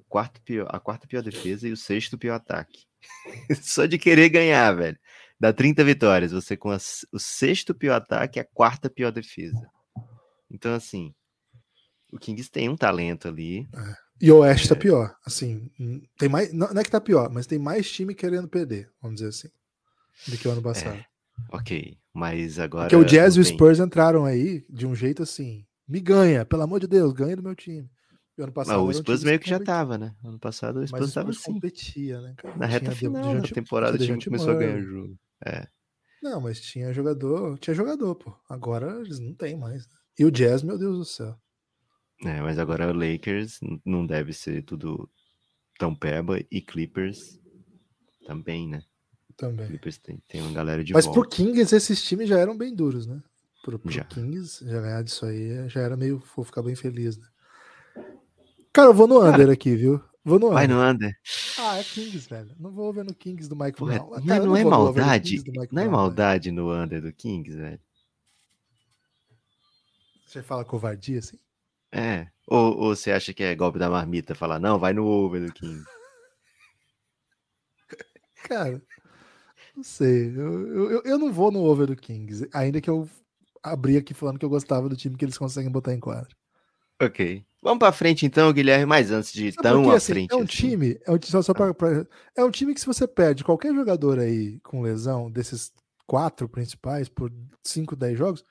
[0.07, 2.85] quarto pior, a quarta pior defesa e o sexto pior ataque.
[3.61, 4.97] Só de querer ganhar, velho.
[5.37, 6.77] Dá 30 vitórias, você com a,
[7.11, 9.69] o sexto pior ataque e a quarta pior defesa.
[10.49, 11.13] Então, assim,
[12.13, 13.67] o Kings tem um talento ali.
[13.75, 13.95] É.
[14.21, 14.77] E o Oeste tá é.
[14.77, 15.17] tá pior.
[15.25, 15.69] Assim,
[16.17, 16.53] tem mais.
[16.53, 19.49] Não, é que tá pior, mas tem mais time querendo perder, vamos dizer assim,
[20.31, 20.95] do que o ano passado.
[20.95, 21.14] É.
[21.51, 22.89] Ok, mas agora.
[22.89, 25.65] Porque o Jazz e o Spurs entraram aí de um jeito assim.
[25.87, 27.89] Me ganha, pelo amor de Deus, ganha do meu time.
[28.37, 28.85] E ano passado.
[28.85, 30.13] Mas o Spurs meio que já tava, né?
[30.23, 31.53] Ano passado o Spurs tava assim.
[31.53, 32.57] competia, né, cara?
[32.57, 35.17] Na reta final da temporada o time começou a ganhar jogo.
[35.45, 35.67] É.
[36.21, 38.35] Não, mas tinha jogador, tinha jogador, pô.
[38.49, 39.85] Agora eles não tem mais.
[39.87, 39.93] Né?
[40.19, 41.37] E o Jazz, meu Deus do céu.
[42.23, 45.09] É, mas agora o Lakers não deve ser tudo
[45.77, 47.39] tão peba e Clippers
[48.25, 48.81] também, né?
[49.37, 49.67] Também.
[49.67, 51.19] Clippers tem, tem uma galera de Mas volta.
[51.19, 53.21] pro Kings esses times já eram bem duros, né?
[53.63, 54.03] Pro, pro já.
[54.05, 56.23] Kings já ganhar disso aí já era meio.
[56.35, 57.27] Vou ficar bem feliz, né?
[58.71, 60.01] Cara, eu vou no under aqui, viu?
[60.23, 60.55] Vou no under.
[60.55, 61.17] Vai no under.
[61.59, 62.51] Ah, é Kings, velho.
[62.59, 64.25] Não vou ver no Kings do Mike Porra, Brown.
[64.25, 65.43] Cara, não, não, é maldade.
[65.71, 67.79] Não é maldade no under do Kings, velho.
[70.25, 71.39] Você fala covardia, assim?
[71.91, 72.27] É.
[72.47, 75.53] Ou, ou você acha que é golpe da marmita falar, não, vai no over do
[75.53, 75.81] King?
[78.43, 78.81] Cara,
[79.75, 80.27] não sei.
[80.35, 83.09] Eu, eu, eu não vou no over do Kings, ainda que eu
[83.63, 86.29] abri aqui falando que eu gostava do time que eles conseguem botar em quadra.
[87.01, 87.43] Ok.
[87.61, 90.31] Vamos para frente então, Guilherme, mas antes de Sabe tão porque, à assim, frente.
[90.31, 90.47] É um assim.
[90.47, 93.73] time, é um, só, só pra, pra, é um time que se você perde qualquer
[93.73, 95.73] jogador aí com lesão, desses
[96.05, 97.31] quatro principais, por
[97.63, 98.45] 5, 10 jogos,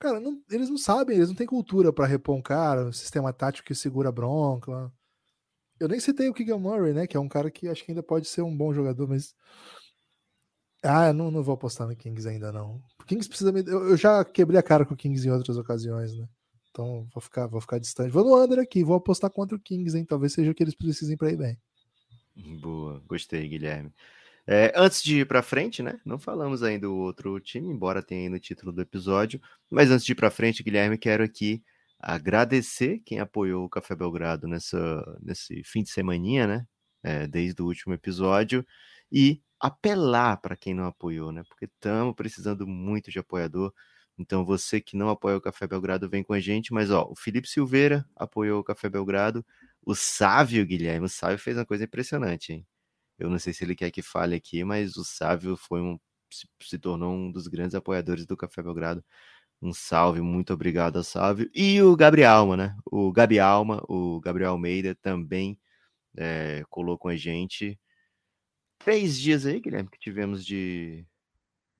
[0.00, 3.34] Cara, não, eles não sabem, eles não têm cultura para repor um cara, um sistema
[3.34, 4.90] tático que segura a bronca.
[5.78, 7.06] Eu nem citei o Keegan Murray, né?
[7.06, 9.34] Que é um cara que acho que ainda pode ser um bom jogador, mas.
[10.82, 12.82] Ah, não, não vou apostar no Kings ainda, não.
[13.00, 13.60] O Kings precisa me.
[13.60, 16.26] Eu, eu, já quebrei a cara com o Kings em outras ocasiões, né?
[16.70, 18.10] Então vou ficar, vou ficar distante.
[18.10, 20.04] Vou no under aqui, vou apostar contra o Kings, hein?
[20.04, 21.58] Talvez seja o que eles precisem para ir bem.
[22.60, 23.92] Boa, gostei, Guilherme.
[24.46, 26.00] É, antes de ir para frente, né?
[26.04, 29.40] Não falamos ainda do outro time, embora tenha aí no título do episódio.
[29.70, 31.62] Mas antes de ir para frente, Guilherme, quero aqui
[31.98, 36.66] agradecer quem apoiou o Café Belgrado nessa, nesse fim de semaninha, né?
[37.02, 38.66] É, desde o último episódio.
[39.12, 41.42] E apelar para quem não apoiou, né?
[41.48, 43.72] Porque estamos precisando muito de apoiador.
[44.18, 46.72] Então, você que não apoia o Café Belgrado, vem com a gente.
[46.72, 49.44] Mas, ó, o Felipe Silveira apoiou o Café Belgrado.
[49.84, 52.66] O Sávio, Guilherme, o Sávio fez uma coisa impressionante, hein?
[53.18, 55.98] Eu não sei se ele quer que fale aqui, mas o Sávio foi um,
[56.62, 59.04] se, tornou um dos grandes apoiadores do Café Belgrado.
[59.62, 61.50] Um salve, muito obrigado ao Sávio.
[61.54, 62.76] E o Gabriel Alma, né?
[62.86, 65.58] O Gabi Alma, o Gabriel Almeida também
[66.16, 67.78] é, colou com a gente.
[68.80, 71.06] Três dias aí, Guilherme, que tivemos de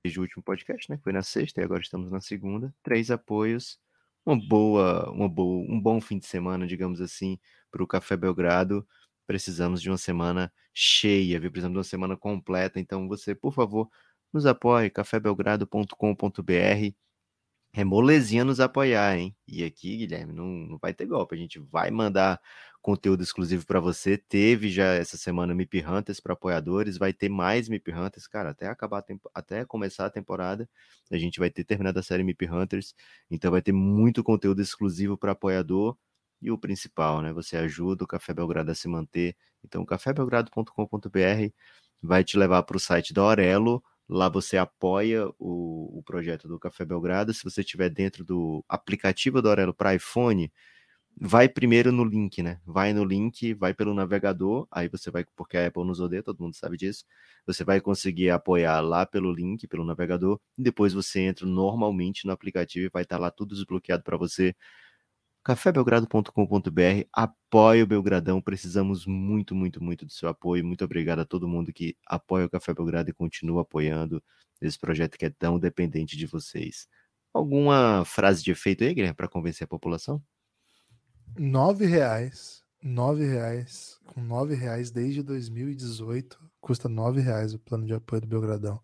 [0.04, 0.98] desde o último podcast, né?
[1.02, 2.74] Foi na sexta e agora estamos na segunda.
[2.82, 3.78] Três apoios,
[4.24, 7.38] uma boa, uma boa, um bom fim de semana, digamos assim,
[7.70, 8.86] para o Café Belgrado
[9.30, 11.52] precisamos de uma semana cheia, viu?
[11.52, 12.80] Precisamos de uma semana completa.
[12.80, 13.88] Então, você, por favor,
[14.32, 16.96] nos apoie, cafébelgrado.com.br.
[17.72, 19.36] É molezinha nos apoiar, hein?
[19.46, 21.34] E aqui, Guilherme, não, não vai ter golpe.
[21.36, 22.40] A gente vai mandar
[22.82, 24.16] conteúdo exclusivo para você.
[24.18, 28.66] Teve já essa semana MIP Hunters para apoiadores, vai ter mais MIP Hunters, cara, até
[28.66, 29.04] acabar
[29.34, 30.68] até começar a temporada,
[31.10, 32.94] a gente vai ter terminado a série MIP Hunters,
[33.30, 35.96] então vai ter muito conteúdo exclusivo para apoiador.
[36.42, 37.32] E o principal, né?
[37.34, 39.36] Você ajuda o Café Belgrado a se manter.
[39.62, 41.52] Então, cafébelgrado.com.br
[42.02, 43.84] vai te levar para o site da Aurelo.
[44.12, 47.32] Lá você apoia o, o, projeto do Café Belgrado.
[47.32, 50.52] Se você estiver dentro do aplicativo da Aurelo para iPhone,
[51.16, 52.60] vai primeiro no link, né?
[52.66, 56.40] Vai no link, vai pelo navegador, aí você vai, porque a Apple nos odeia, todo
[56.40, 57.04] mundo sabe disso.
[57.46, 62.32] Você vai conseguir apoiar lá pelo link, pelo navegador, e depois você entra normalmente no
[62.32, 64.56] aplicativo e vai estar lá tudo desbloqueado para você
[65.42, 71.48] cafébelgrado.com.br, apoie o Belgradão, precisamos muito, muito, muito do seu apoio, muito obrigado a todo
[71.48, 74.22] mundo que apoia o Café Belgrado e continua apoiando
[74.60, 76.86] esse projeto que é tão dependente de vocês.
[77.32, 80.22] Alguma frase de efeito aí, Guilherme, para convencer a população?
[81.38, 87.94] Nove reais, nove reais, com nove reais desde 2018, custa nove reais o plano de
[87.94, 88.80] apoio do Belgradão,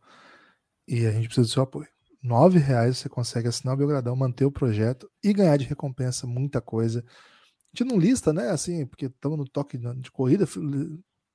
[0.88, 1.95] e a gente precisa do seu apoio
[2.26, 6.60] nove reais você consegue assinar o Belgradão, manter o projeto e ganhar de recompensa muita
[6.60, 7.04] coisa.
[7.06, 8.50] A gente não lista, né?
[8.50, 10.46] Assim, porque estamos no toque de corrida,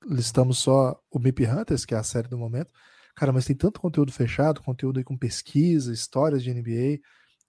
[0.06, 2.72] listamos só o MIP Hunters, que é a série do momento.
[3.14, 7.00] Cara, mas tem tanto conteúdo fechado, conteúdo aí com pesquisa, histórias de NBA,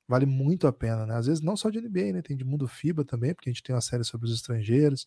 [0.07, 1.15] vale muito a pena, né?
[1.15, 2.21] Às vezes não só de NBA, né?
[2.21, 5.05] Tem de mundo FIBA também, porque a gente tem uma série sobre os estrangeiros.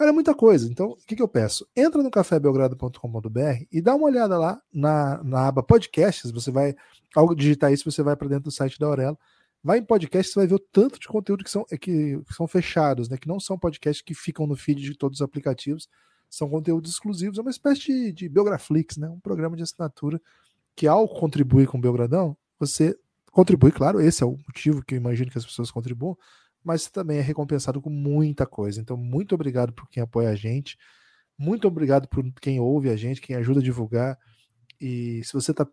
[0.00, 0.66] Cara, é muita coisa.
[0.66, 1.68] Então, o que, que eu peço?
[1.76, 6.30] Entra no cafébelgrado.com.br e dá uma olhada lá na, na aba podcasts.
[6.30, 6.74] Você vai,
[7.14, 9.18] ao digitar isso, você vai para dentro do site da Aurelo.
[9.62, 12.32] Vai em podcast, você vai ver o tanto de conteúdo que são, é que, que
[12.32, 13.18] são fechados, né?
[13.18, 15.86] Que não são podcasts que ficam no feed de todos os aplicativos.
[16.30, 17.36] São conteúdos exclusivos.
[17.36, 19.06] É uma espécie de, de Biograflix, né?
[19.06, 20.18] Um programa de assinatura
[20.74, 22.98] que, ao contribuir com o Belgradão, você
[23.30, 26.16] contribui, claro, esse é o motivo que eu imagino que as pessoas contribuam,
[26.64, 28.80] mas também é recompensado com muita coisa.
[28.80, 30.76] Então, muito obrigado por quem apoia a gente,
[31.38, 34.18] muito obrigado por quem ouve a gente, quem ajuda a divulgar.
[34.80, 35.66] E se você está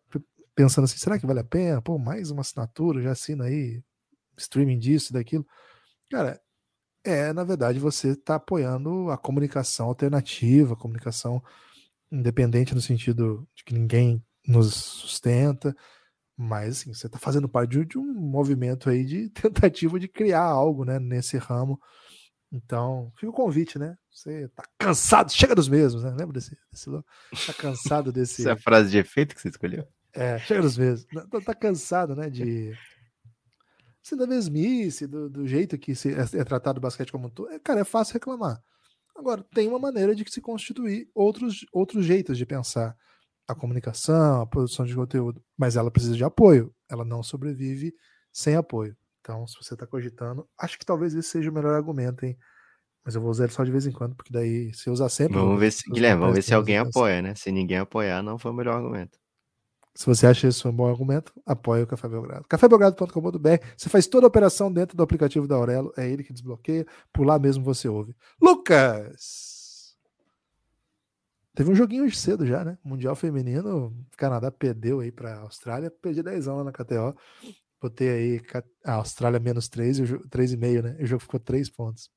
[0.56, 1.82] pensando assim, será que vale a pena?
[1.82, 3.84] Pô, mais uma assinatura, já assina aí
[4.38, 5.46] streaming disso, daquilo.
[6.10, 6.42] Cara,
[7.04, 11.44] é, na verdade, você está apoiando a comunicação alternativa, a comunicação
[12.12, 15.76] independente no sentido de que ninguém nos sustenta,
[16.38, 20.86] mas assim, você está fazendo parte de, um movimento aí de tentativa de criar algo
[20.86, 21.82] né, nesse ramo.
[22.52, 23.98] Então, fica o convite, né?
[24.10, 26.12] Você tá cansado, chega dos mesmos, né?
[26.12, 26.90] Lembra desse, desse
[27.46, 28.42] Tá cansado desse.
[28.42, 29.86] Essa é a frase de efeito que você escolheu?
[30.14, 31.06] É, chega dos mesmos.
[31.30, 32.30] Tá, tá cansado, né?
[32.30, 32.72] De.
[34.06, 37.30] Assim, da mesmice, do, do jeito que se, é, é tratado o basquete como um
[37.30, 37.52] todo.
[37.52, 38.64] É, cara, é fácil reclamar.
[39.14, 42.96] Agora, tem uma maneira de se constituir outros, outros jeitos de pensar
[43.48, 46.74] a comunicação, a produção de conteúdo, mas ela precisa de apoio.
[46.90, 47.94] Ela não sobrevive
[48.32, 48.96] sem apoio.
[49.22, 52.38] Então, se você está cogitando, acho que talvez esse seja o melhor argumento, hein?
[53.04, 55.38] Mas eu vou usar ele só de vez em quando, porque daí, se usar sempre.
[55.38, 57.36] Vamos ver se, Guilherme, vamos ver se alguém apoia, né?
[57.36, 59.18] Se ninguém apoiar, não foi o melhor argumento.
[59.96, 62.46] Se você acha isso um bom argumento, apoie o Café Belgrado.
[62.48, 63.66] cafébelgrado.com.br.
[63.76, 65.92] Você faz toda a operação dentro do aplicativo da Aurelo.
[65.98, 66.86] É ele que desbloqueia.
[67.12, 68.16] Por lá mesmo você ouve.
[68.40, 69.57] Lucas!
[71.58, 72.78] Teve um joguinho hoje cedo já, né?
[72.84, 73.92] Mundial Feminino.
[74.16, 75.90] Canadá perdeu aí para a Austrália.
[75.90, 77.18] Perdi 10 lá na KTO.
[77.82, 78.42] Botei aí
[78.86, 80.96] a Austrália menos 3, 3,5, né?
[81.00, 82.12] E o jogo ficou 3 pontos.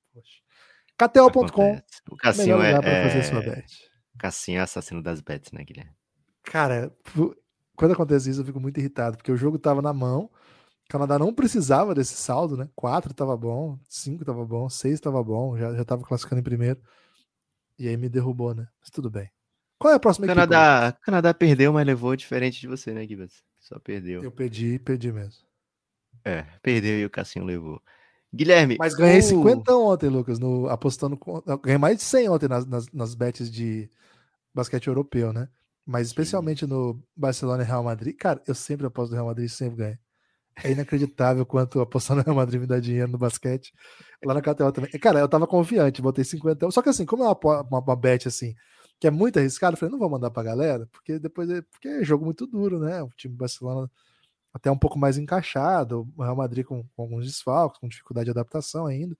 [0.98, 1.81] KTO.com.
[2.11, 3.09] O Cassinho é, é...
[3.09, 3.90] fazer sua bet.
[4.18, 5.94] Cassinho é assassino das bets, né, Guilherme?
[6.42, 6.94] Cara,
[7.74, 11.18] quando acontece isso, eu fico muito irritado, porque o jogo tava na mão, o Canadá
[11.18, 12.68] não precisava desse saldo, né?
[12.76, 16.79] Quatro tava bom, cinco tava bom, seis tava bom, já, já tava classificando em primeiro.
[17.80, 18.68] E aí me derrubou, né?
[18.78, 19.30] Mas tudo bem.
[19.78, 21.04] Qual é a próxima Canadá, equipe?
[21.06, 23.42] Canadá perdeu, mas levou diferente de você, né, Gibbs?
[23.58, 24.22] Só perdeu.
[24.22, 25.42] Eu perdi, perdi mesmo.
[26.22, 27.80] É, perdeu e o Cassinho levou.
[28.34, 28.76] Guilherme.
[28.78, 29.22] Mas ganhei uh...
[29.22, 31.18] 50 ontem, Lucas, no, apostando.
[31.62, 33.90] Ganhei mais de 100 ontem nas, nas, nas bets de
[34.54, 35.48] basquete europeu, né?
[35.86, 39.48] Mas especialmente no Barcelona e Real Madrid, cara, eu sempre aposto no Real Madrid e
[39.48, 39.98] sempre ganho.
[40.64, 43.73] É inacreditável quanto apostar no Real Madrid me dá dinheiro no basquete.
[44.25, 44.90] Lá na KTO também.
[44.92, 46.70] Cara, eu tava confiante, botei 50.
[46.70, 48.55] Só que assim, como é uma, uma, uma bet assim,
[48.99, 51.88] que é muito arriscado, eu falei, não vou mandar pra galera, porque depois é, porque
[51.88, 53.03] é jogo muito duro, né?
[53.03, 53.90] O time do Barcelona
[54.53, 58.31] até um pouco mais encaixado, o Real Madrid com, com alguns desfalques, com dificuldade de
[58.33, 59.16] adaptação ainda.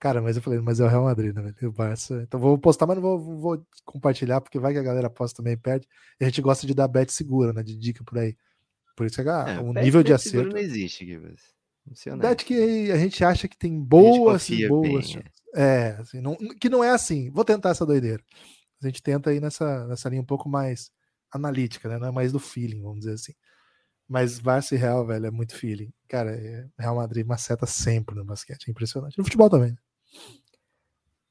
[0.00, 1.52] Cara, mas eu falei, mas é o Real Madrid, né?
[1.62, 2.22] O Barça.
[2.22, 5.56] Então vou postar, mas não vou, vou, compartilhar, porque vai que a galera posta também
[5.56, 5.88] perde.
[6.20, 7.62] E a gente gosta de dar bet segura, né?
[7.64, 8.36] De dica por aí.
[8.98, 10.48] Por isso que é, o nível de acerto.
[10.48, 11.40] não existe, Gibas.
[12.18, 15.14] Bet que a gente acha que tem boas e boas.
[15.14, 17.30] Bem, é, é assim, não, que não é assim.
[17.30, 18.20] Vou tentar essa doideira.
[18.82, 20.90] A gente tenta ir nessa, nessa linha um pouco mais
[21.32, 21.96] analítica, né?
[21.96, 23.32] Não é mais do feeling, vamos dizer assim.
[24.08, 25.92] Mas Barça e Real, velho, é muito feeling.
[26.08, 28.66] Cara, é, Real Madrid maceta sempre no basquete.
[28.66, 29.16] É impressionante.
[29.16, 29.78] No futebol também.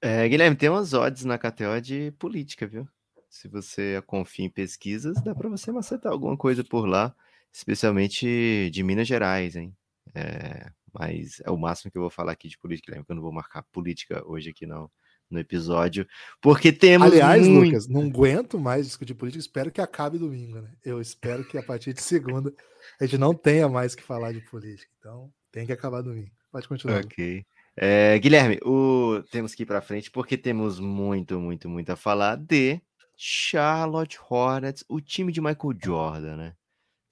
[0.02, 2.88] É, Guilherme, tem umas odds na KTO de política, viu?
[3.30, 7.14] Se você confia em pesquisas, dá para você macetar alguma coisa por lá,
[7.58, 9.76] especialmente de Minas Gerais, hein?
[10.14, 13.16] É, mas é o máximo que eu vou falar aqui de política, Guilherme, que eu
[13.16, 14.90] não vou marcar política hoje aqui não,
[15.28, 16.08] no episódio,
[16.40, 17.12] porque temos.
[17.12, 17.66] Aliás, muito...
[17.66, 20.72] Lucas, não aguento mais discutir política, espero que acabe domingo, né?
[20.86, 22.54] Eu espero que a partir de segunda
[23.02, 24.92] a gente não tenha mais que falar de política.
[25.00, 26.32] Então, tem que acabar domingo.
[26.52, 27.04] Pode continuar.
[27.04, 27.44] Ok.
[27.76, 29.24] É, Guilherme, o...
[29.32, 32.80] temos que ir para frente porque temos muito, muito, muito a falar de
[33.16, 36.54] Charlotte Hornets, o time de Michael Jordan, né?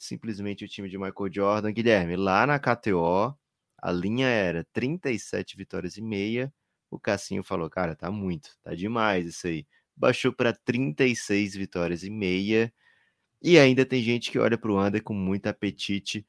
[0.06, 1.72] Simplesmente o time de Michael Jordan.
[1.72, 3.36] Guilherme, lá na KTO,
[3.82, 6.54] a linha era 37 vitórias e meia.
[6.90, 9.66] O Cassinho falou, cara, tá muito, tá demais isso aí.
[9.96, 12.74] Baixou para 36 vitórias e meia.
[13.42, 16.26] E ainda tem gente que olha para o under com muito apetite.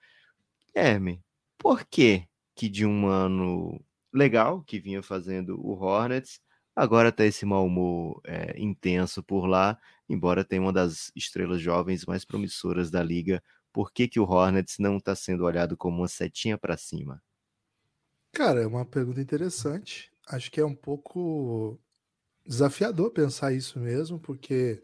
[0.75, 1.23] Guilherme,
[1.59, 3.79] por que que de um ano
[4.13, 6.41] legal que vinha fazendo o Hornets.
[6.75, 12.05] Agora tá esse mau humor é, intenso por lá, embora tenha uma das estrelas jovens
[12.07, 13.43] mais promissoras da liga.
[13.77, 17.23] Por que, que o Hornets não está sendo olhado como uma setinha para cima?
[18.33, 20.11] Cara, é uma pergunta interessante.
[20.27, 21.79] Acho que é um pouco
[22.47, 24.83] desafiador pensar isso mesmo, porque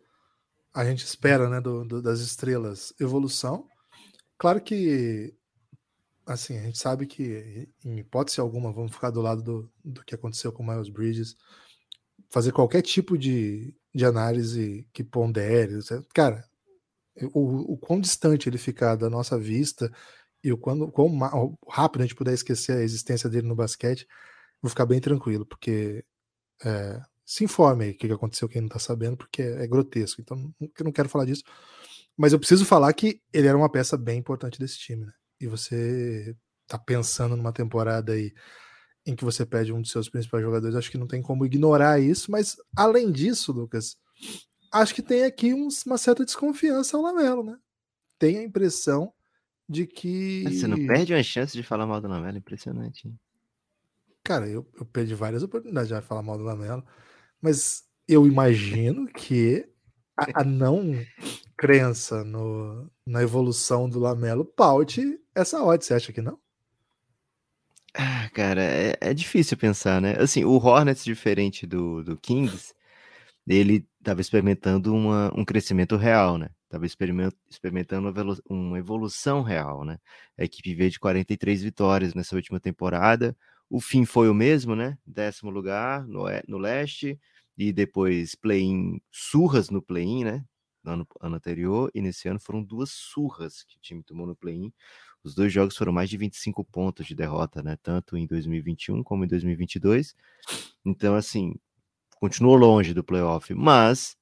[0.74, 3.66] a gente espera, né, do, do, das estrelas evolução.
[4.36, 5.34] Claro que
[6.26, 10.14] assim, a gente sabe que, em hipótese alguma, vamos ficar do lado do, do que
[10.14, 11.34] aconteceu com o Miles Bridges,
[12.28, 15.78] fazer qualquer tipo de, de análise que pondere,
[16.14, 16.46] cara,
[17.32, 19.90] o, o quão distante ele ficar da nossa vista
[20.42, 24.06] e o quão, quão rápido a gente puder esquecer a existência dele no basquete,
[24.60, 26.04] vou ficar bem tranquilo, porque
[26.64, 30.20] é, se informe aí o que aconteceu, quem não tá sabendo, porque é, é grotesco.
[30.20, 31.42] Então, eu não quero falar disso.
[32.16, 35.12] Mas eu preciso falar que ele era uma peça bem importante desse time, né?
[35.40, 36.36] e você
[36.66, 38.32] tá pensando numa temporada aí
[39.04, 42.00] em que você perde um dos seus principais jogadores, acho que não tem como ignorar
[42.00, 43.96] isso, mas além disso, Lucas,
[44.72, 47.56] acho que tem aqui uma certa desconfiança ao Lamelo, né?
[48.18, 49.12] Tem a impressão
[49.68, 50.44] de que.
[50.44, 53.06] Você não perde uma chance de falar mal do Lamelo, impressionante.
[53.06, 53.18] Hein?
[54.24, 56.84] Cara, eu, eu perdi várias oportunidades de falar mal do Lamelo,
[57.40, 59.68] mas eu imagino que
[60.16, 60.94] a, a não
[61.56, 66.38] crença no, na evolução do Lamelo paute essa odd, você acha que não?
[67.94, 70.16] Ah, cara, é, é, difícil pensar, né?
[70.18, 72.72] Assim, o Hornets, diferente do, do Kings,
[73.46, 76.50] ele estava experimentando uma, um crescimento real, né?
[76.64, 78.12] Estava experimentando
[78.48, 79.98] uma evolução real, né?
[80.38, 83.36] A equipe veio de 43 vitórias nessa última temporada.
[83.68, 84.96] O fim foi o mesmo, né?
[85.06, 87.18] Décimo lugar no, no leste,
[87.56, 90.44] e depois play-in, surras no play-in, né?
[90.82, 94.34] No ano, ano anterior, e nesse ano foram duas surras que o time tomou no
[94.34, 94.72] play-in.
[95.22, 97.76] Os dois jogos foram mais de 25 pontos de derrota, né?
[97.82, 100.16] Tanto em 2021 como em 2022.
[100.84, 101.54] Então, assim,
[102.22, 104.16] continuou longe do playoff, mas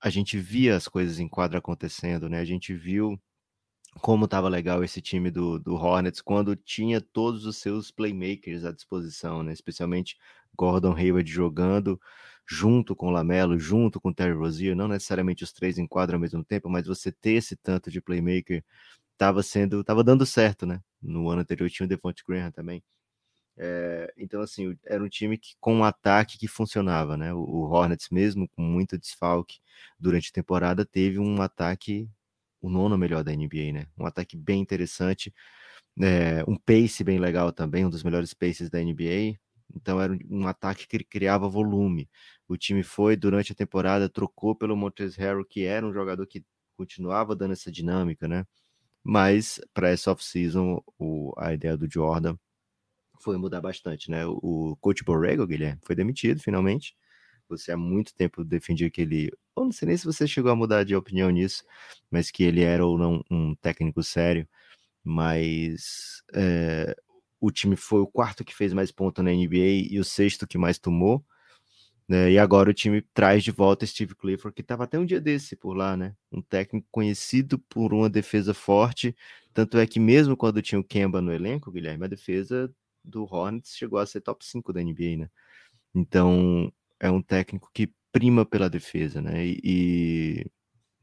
[0.00, 2.38] a gente via as coisas em quadra acontecendo, né?
[2.38, 3.20] A gente viu
[4.00, 8.70] como estava legal esse time do, do Hornets quando tinha todos os seus playmakers à
[8.70, 9.52] disposição, né?
[9.52, 10.16] Especialmente
[10.56, 12.00] Gordon Hayward jogando
[12.48, 16.44] junto com Lamelo, junto com Terry Rozier, não necessariamente os três em quadra ao mesmo
[16.44, 18.64] tempo, mas você ter esse tanto de playmaker
[19.14, 20.80] estava sendo, estava dando certo, né?
[21.02, 22.84] No ano anterior tinha o Devontae Graham também.
[23.56, 27.32] É, então, assim, era um time que, com um ataque que funcionava, né?
[27.34, 29.60] O, Hornets, mesmo com muito desfalque
[29.98, 32.08] durante a temporada, teve um ataque,
[32.60, 33.86] o nono melhor da NBA, né?
[33.98, 35.32] Um ataque bem interessante,
[36.00, 39.38] é, um pace bem legal também, um dos melhores paces da NBA.
[39.74, 42.08] Então, era um, ataque que criava volume.
[42.48, 46.44] O time foi, durante a temporada, trocou pelo Montes Harrell, que era um jogador que
[46.76, 48.46] continuava dando essa dinâmica, né?
[49.04, 50.82] Mas para essa off-season,
[51.38, 52.36] a ideia do Jordan
[53.22, 54.26] foi mudar bastante, né?
[54.26, 56.96] O, coach Borrego, Guilherme, foi demitido finalmente.
[57.48, 59.30] Você há muito tempo defendia que ele.
[59.56, 61.64] Eu não sei nem se você chegou a mudar de opinião nisso,
[62.10, 64.48] mas que ele era ou não um técnico sério.
[65.04, 66.96] Mas é,
[67.40, 70.58] o time foi o quarto que fez mais pontos na NBA e o sexto que
[70.58, 71.24] mais tomou.
[72.08, 72.32] Né?
[72.32, 75.56] E agora o time traz de volta Steve Clifford, que estava até um dia desse
[75.56, 76.14] por lá, né?
[76.30, 79.14] Um técnico conhecido por uma defesa forte.
[79.54, 82.72] Tanto é que, mesmo quando tinha o Kemba no elenco, Guilherme, a defesa
[83.04, 85.30] do Hornets chegou a ser top 5 da NBA, né?
[85.94, 89.46] Então, é um técnico que prima pela defesa, né?
[89.46, 90.46] E, e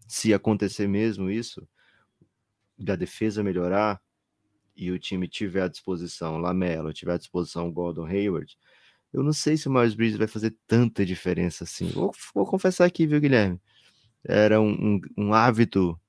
[0.08, 1.68] se acontecer mesmo isso,
[2.78, 4.02] da defesa melhorar
[4.76, 8.58] e o time tiver à disposição Lamelo, tiver à disposição Gordon Hayward,
[9.12, 11.88] eu não sei se o Miles Bridges vai fazer tanta diferença assim.
[11.90, 13.60] Vou, vou confessar aqui, viu, Guilherme?
[14.24, 16.00] Era um, um, um hábito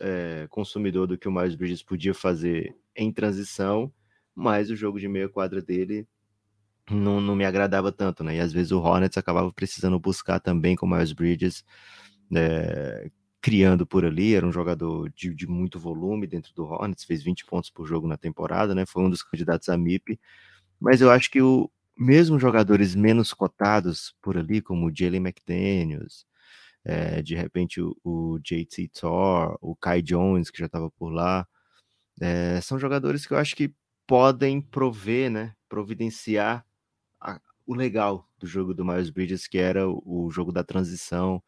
[0.00, 3.92] é, consumidor do que o Miles Bridges podia fazer em transição,
[4.38, 6.06] mas o jogo de meia quadra dele
[6.88, 8.36] não, não me agradava tanto, né?
[8.36, 11.64] E às vezes o Hornets acabava precisando buscar também com o Miles Bridges,
[12.34, 13.10] é,
[13.42, 14.34] criando por ali.
[14.34, 18.06] Era um jogador de, de muito volume dentro do Hornets, fez 20 pontos por jogo
[18.06, 18.86] na temporada, né?
[18.86, 20.20] Foi um dos candidatos a MIP.
[20.80, 26.24] Mas eu acho que o, mesmo jogadores menos cotados por ali, como o Jalen McDaniels,
[26.84, 31.46] é, de repente o, o JT Thor, o Kai Jones, que já estava por lá,
[32.20, 33.74] é, são jogadores que eu acho que
[34.08, 36.66] podem prover, né, providenciar
[37.20, 41.42] a, o legal do jogo do Miles Bridges, que era o, o jogo da transição.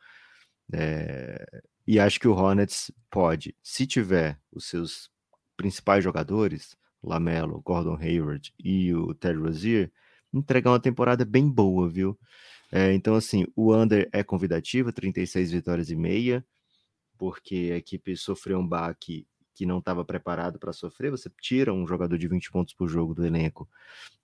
[0.71, 5.11] É, e acho que o Hornets pode, se tiver os seus
[5.57, 9.91] principais jogadores, Lamelo, Gordon Hayward e o Terry Rozier,
[10.33, 12.19] entregar uma temporada bem boa, viu?
[12.71, 16.45] É, então, assim, o under é convidativo, 36 vitórias e meia,
[17.17, 19.27] porque a equipe sofreu um baque
[19.61, 21.11] que não estava preparado para sofrer.
[21.11, 23.69] Você tira um jogador de 20 pontos por jogo do elenco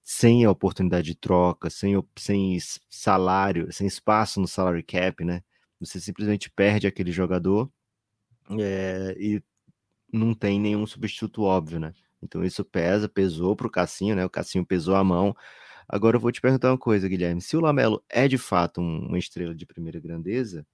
[0.02, 2.56] sem a oportunidade de troca, sem, sem
[2.88, 5.42] salário, sem espaço no salary cap, né?
[5.78, 7.70] Você simplesmente perde aquele jogador
[8.58, 9.42] é, e
[10.10, 11.92] não tem nenhum substituto óbvio, né?
[12.22, 14.24] Então isso pesa, pesou para o Cassinho, né?
[14.24, 15.36] O Cassinho pesou a mão.
[15.86, 17.42] Agora eu vou te perguntar uma coisa, Guilherme.
[17.42, 20.66] Se o Lamelo é de fato uma estrela de primeira grandeza,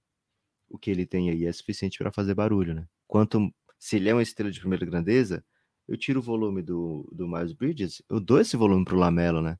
[0.69, 2.87] o que ele tem aí é suficiente para fazer barulho, né?
[3.05, 3.53] Quanto
[3.83, 5.43] se ele é uma estrela de primeira grandeza,
[5.89, 9.59] eu tiro o volume do, do Miles Bridges, eu dou esse volume pro Lamelo, né?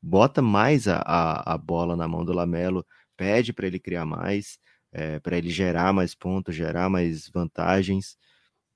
[0.00, 2.86] Bota mais a, a, a bola na mão do Lamelo,
[3.18, 4.58] pede para ele criar mais,
[4.90, 8.16] é, para ele gerar mais pontos, gerar mais vantagens,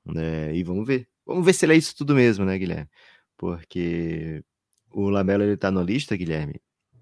[0.04, 0.54] né?
[0.54, 1.08] E vamos ver.
[1.24, 2.90] Vamos ver se ele é isso tudo mesmo, né, Guilherme?
[3.38, 4.44] Porque
[4.90, 6.60] o Lamelo ele tá na lista, Guilherme,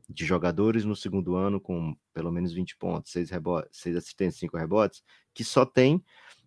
[0.08, 4.56] de jogadores no segundo ano com pelo menos 20 pontos, 6, rebotes, 6 assistências, 5
[4.56, 5.02] rebotes,
[5.34, 6.00] que só tem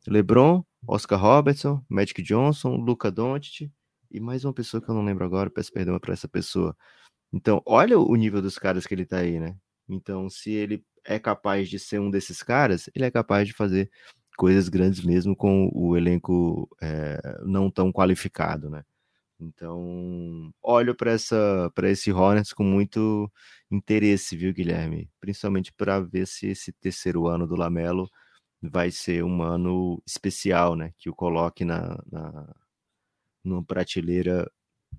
[0.07, 3.71] LeBron, Oscar Robertson, Magic Johnson, Luca Doncic
[4.11, 6.75] e mais uma pessoa que eu não lembro agora, peço perdão para essa pessoa.
[7.31, 9.55] Então, olha o nível dos caras que ele tá aí, né?
[9.87, 13.89] Então, se ele é capaz de ser um desses caras, ele é capaz de fazer
[14.37, 18.83] coisas grandes mesmo com o elenco é, não tão qualificado, né?
[19.39, 23.31] Então, olho para essa para esse Hornets com muito
[23.71, 25.09] interesse, viu, Guilherme?
[25.19, 28.09] Principalmente para ver se esse terceiro ano do Lamelo
[28.61, 30.93] vai ser um ano especial, né?
[30.97, 32.55] Que o coloque na, na
[33.43, 34.49] numa prateleira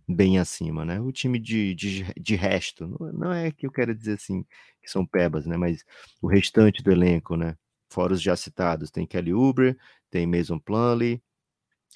[0.09, 1.01] bem acima, né?
[1.01, 4.45] O time de, de, de resto, não, é que eu quero dizer assim
[4.83, 5.57] que são pebas, né?
[5.57, 5.85] Mas
[6.21, 7.57] o restante do elenco, né?
[7.89, 9.77] Fora os já citados, tem Kelly Uber,
[10.11, 11.23] tem Mason Plumlee,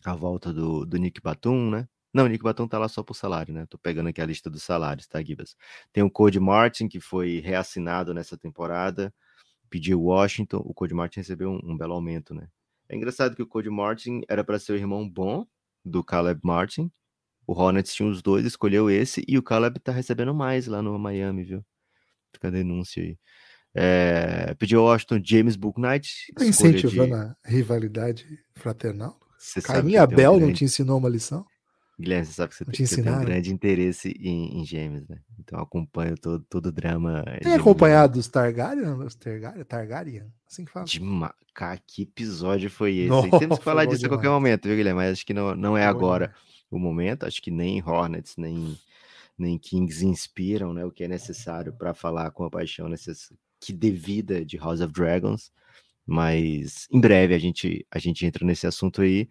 [0.05, 1.89] a volta do, do Nick Batum, né?
[2.13, 3.67] Não, o Nick Batum tá lá só por salário, né?
[3.67, 5.57] Tô pegando aqui a lista dos salários, tá, Gibas?
[5.93, 9.13] Tem o Cody Martin, que foi reassinado nessa temporada,
[9.75, 12.47] pediu Washington, o Cody Martin recebeu um, um belo aumento, né?
[12.89, 15.45] É engraçado que o Cody Martin era para ser o irmão bom
[15.85, 16.93] do Caleb Martin,
[17.45, 20.97] o Hornets tinha os dois, escolheu esse, e o Caleb tá recebendo mais lá no
[20.97, 21.65] Miami, viu?
[22.33, 23.19] Fica a denúncia aí.
[23.75, 26.33] É, pediu Washington James Booknight.
[26.37, 27.15] Tá incentivando de...
[27.15, 29.19] a rivalidade fraternal?
[29.65, 31.45] Caim Abel não te ensinou uma lição?
[31.99, 35.21] Guilherme, você sabe que você, tem, você tem, um grande interesse em, em gêmeos, né?
[35.39, 37.25] Então acompanho todo, todo o drama.
[37.41, 38.95] Tem acompanhado os Targaryen?
[39.05, 39.65] Os Targaryen?
[39.65, 40.33] Targaryen?
[40.51, 40.87] Assim que fala.
[40.87, 41.33] De ma...
[41.55, 43.09] Cara, que episódio foi esse?
[43.09, 44.13] Nossa, Temos que falar disso demais.
[44.13, 44.97] a qualquer momento, viu, Guilherme?
[44.97, 46.35] Mas acho que não, não é agora
[46.69, 47.27] o momento.
[47.27, 48.77] Acho que nem Hornets, nem,
[49.39, 53.33] nem Kings inspiram né, o que é necessário para falar com a paixão necess...
[53.61, 55.53] que devida de House of Dragons.
[56.05, 59.29] Mas em breve a gente, a gente entra nesse assunto aí.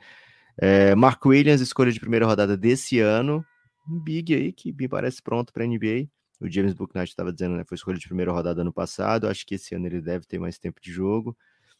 [0.57, 3.45] É, Mark Williams, escolha de primeira rodada desse ano.
[3.89, 6.07] Um big aí que me parece pronto para NBA.
[6.39, 7.63] O James Booknight estava dizendo, né?
[7.65, 9.27] Foi escolha de primeira rodada ano passado.
[9.27, 11.37] Acho que esse ano ele deve ter mais tempo de jogo.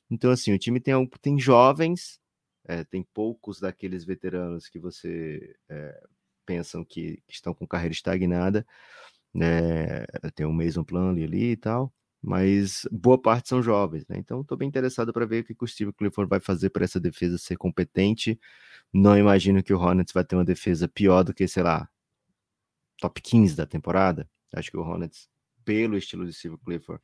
[0.10, 2.20] Então, assim, o time tem, tem jovens,
[2.66, 6.04] é, tem poucos daqueles veteranos que você é,
[6.46, 8.66] pensam que, que, estão com carreira estagnada.
[9.34, 10.06] Né?
[10.36, 11.94] Tem o Mason Plumlee ali e tal
[12.24, 14.18] mas boa parte são jovens, né?
[14.18, 16.98] Então estou bem interessado para ver o que o Steve Clifford vai fazer para essa
[16.98, 18.40] defesa ser competente.
[18.94, 21.90] Não imagino que o Hornets vai ter uma defesa pior do que, sei lá,
[22.98, 24.30] top 15 da temporada.
[24.56, 25.28] Acho que o Hornets,
[25.66, 27.04] pelo estilo de Steve Clifford,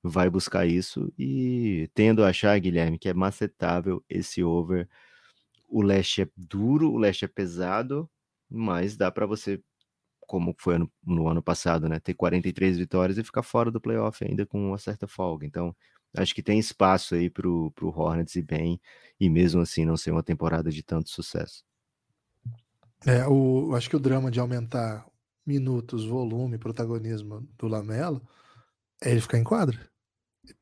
[0.00, 4.88] vai buscar isso e tendo a achar, Guilherme, que é macetável esse over.
[5.68, 8.08] O leste é duro, o leste é pesado,
[8.48, 9.60] mas dá para você
[10.30, 11.98] como foi no, no, ano passado, né?
[11.98, 15.44] Ter 43 vitórias e ficar fora do playoff ainda com uma certa folga.
[15.44, 15.74] Então,
[16.16, 18.80] acho que tem espaço aí para o Hornets ir bem
[19.18, 21.64] e mesmo assim não ser uma temporada de tanto sucesso.
[23.04, 25.04] É, o, acho que o drama de aumentar
[25.44, 28.22] minutos, volume, protagonismo do Lamelo
[29.02, 29.80] é ele ficar em quadra.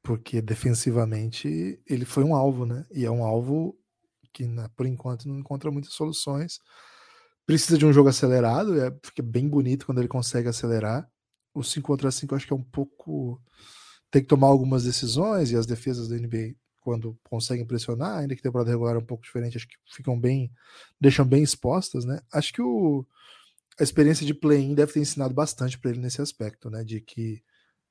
[0.02, 2.86] Porque defensivamente ele foi um alvo, né?
[2.90, 3.78] E é um alvo
[4.32, 6.58] que, por enquanto, não encontra muitas soluções
[7.48, 11.10] precisa de um jogo acelerado, é, fica bem bonito quando ele consegue acelerar.
[11.54, 13.40] O 5 contra 5 acho que é um pouco.
[14.10, 18.40] Tem que tomar algumas decisões, e as defesas da NBA, quando conseguem pressionar, ainda que
[18.40, 20.52] a temporada regular é um pouco diferente, acho que ficam bem.
[21.00, 22.20] deixam bem expostas, né?
[22.30, 23.06] Acho que o,
[23.80, 26.84] a experiência de play-in deve ter ensinado bastante para ele nesse aspecto, né?
[26.84, 27.42] De que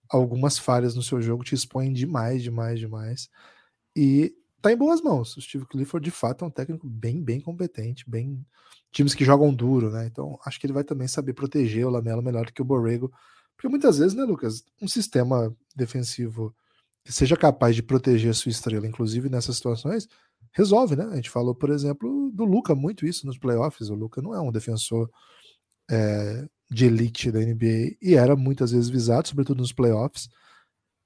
[0.07, 3.27] algumas falhas no seu jogo te expõem demais, demais, demais.
[3.95, 5.35] E tá em boas mãos.
[5.35, 8.45] O Steve Clifford, de fato, é um técnico bem, bem competente, bem
[8.97, 10.07] times que jogam duro, né?
[10.07, 13.11] Então acho que ele vai também saber proteger o Lamelo melhor do que o Borrego,
[13.55, 16.53] porque muitas vezes, né, Lucas, um sistema defensivo
[17.05, 20.07] que seja capaz de proteger a sua estrela, inclusive nessas situações,
[20.51, 21.05] resolve, né?
[21.11, 23.89] A gente falou, por exemplo, do Luca muito isso nos playoffs.
[23.89, 25.09] O Luca não é um defensor
[25.89, 30.27] é, de elite da NBA e era muitas vezes visado, sobretudo nos playoffs.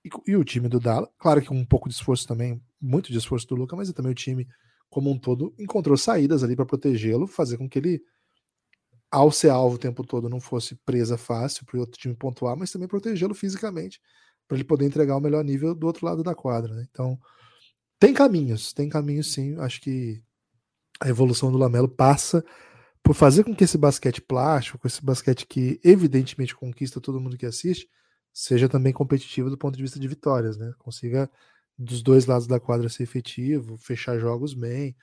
[0.03, 3.17] E, e o time do Dallas, claro que um pouco de esforço também, muito de
[3.17, 4.47] esforço do Luca, mas é também o time
[4.91, 8.03] como um todo, encontrou saídas ali para protegê-lo, fazer com que ele,
[9.09, 12.57] ao ser alvo o tempo todo, não fosse presa fácil para o outro time pontuar,
[12.57, 14.01] mas também protegê-lo fisicamente,
[14.45, 16.75] para ele poder entregar o melhor nível do outro lado da quadra.
[16.75, 16.85] Né?
[16.91, 17.17] Então,
[17.97, 19.57] tem caminhos, tem caminhos sim.
[19.59, 20.21] Acho que
[20.99, 22.43] a evolução do Lamelo passa
[23.01, 27.45] por fazer com que esse basquete plástico, esse basquete que evidentemente conquista todo mundo que
[27.45, 27.89] assiste,
[28.33, 30.73] seja também competitivo do ponto de vista de vitórias, né?
[30.77, 31.31] Consiga
[31.77, 34.95] dos dois lados da quadra ser efetivo, fechar jogos bem.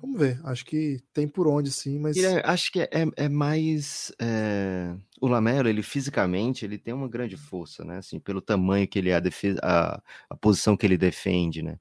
[0.00, 2.16] Vamos ver, acho que tem por onde sim, mas.
[2.16, 4.12] É, acho que é, é mais.
[4.20, 4.94] É...
[5.20, 7.98] O Lamelo, ele fisicamente, ele tem uma grande força, né?
[7.98, 11.78] Assim, pelo tamanho que ele é, a, defesa, a, a posição que ele defende, né?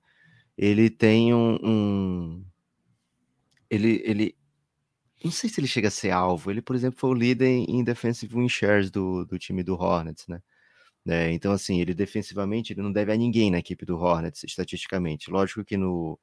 [0.58, 1.58] Ele tem um.
[1.64, 2.46] um...
[3.70, 4.38] Ele, ele.
[5.24, 6.52] Não sei se ele chega a ser alvo.
[6.52, 10.28] Ele, por exemplo, foi o líder em, defensive win shares do, do time do Hornets,
[10.28, 10.42] né?
[11.08, 15.30] É, então, assim, ele defensivamente ele não deve a ninguém na equipe do Hornets, estatisticamente.
[15.30, 16.18] Lógico que no,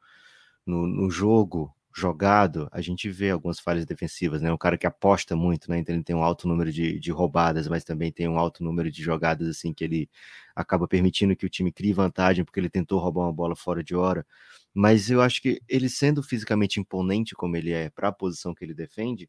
[0.66, 4.52] no, no jogo jogado, a gente vê algumas falhas defensivas, né?
[4.52, 5.78] Um cara que aposta muito, né?
[5.78, 8.90] Então ele tem um alto número de, de roubadas, mas também tem um alto número
[8.90, 10.08] de jogadas, assim, que ele
[10.54, 13.94] acaba permitindo que o time crie vantagem, porque ele tentou roubar uma bola fora de
[13.94, 14.26] hora.
[14.72, 18.64] Mas eu acho que ele sendo fisicamente imponente como ele é para a posição que
[18.64, 19.28] ele defende,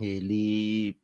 [0.00, 0.96] ele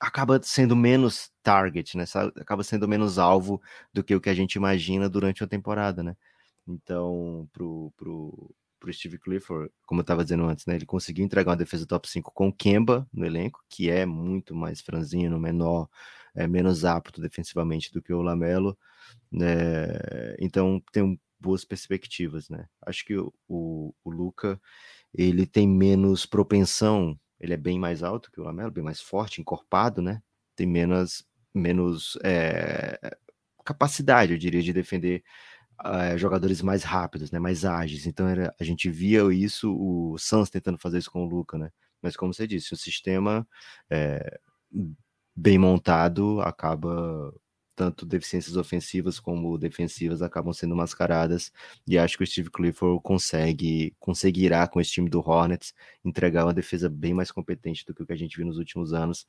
[0.00, 2.04] acaba sendo menos target, né?
[2.40, 3.60] Acaba sendo menos alvo
[3.92, 6.16] do que o que a gente imagina durante a temporada, né?
[6.66, 10.74] Então, pro, pro, pro Steve Clifford, como eu estava dizendo antes, né?
[10.76, 14.80] Ele conseguiu entregar uma defesa top 5 com Kemba no elenco, que é muito mais
[14.80, 15.88] franzino, menor,
[16.34, 18.78] é menos apto defensivamente do que o Lamelo.
[19.30, 20.34] Né?
[20.38, 22.66] Então, tem boas perspectivas, né?
[22.86, 24.60] Acho que o, o, o Luca,
[25.12, 29.40] ele tem menos propensão ele é bem mais alto que o Lamelo, bem mais forte,
[29.40, 30.22] encorpado, né?
[30.54, 33.16] Tem menos, menos é,
[33.64, 35.24] capacidade, eu diria, de defender
[35.84, 37.38] é, jogadores mais rápidos, né?
[37.38, 38.06] Mais ágeis.
[38.06, 41.70] Então era, a gente via isso, o Suns tentando fazer isso com o Luca, né?
[42.02, 43.46] Mas como você disse, o sistema
[43.90, 44.38] é,
[45.34, 47.32] bem montado acaba
[47.80, 51.50] tanto deficiências ofensivas como defensivas acabam sendo mascaradas
[51.86, 55.72] e acho que o Steve Clifford consegue conseguirá com esse time do Hornets
[56.04, 58.92] entregar uma defesa bem mais competente do que o que a gente viu nos últimos
[58.92, 59.26] anos.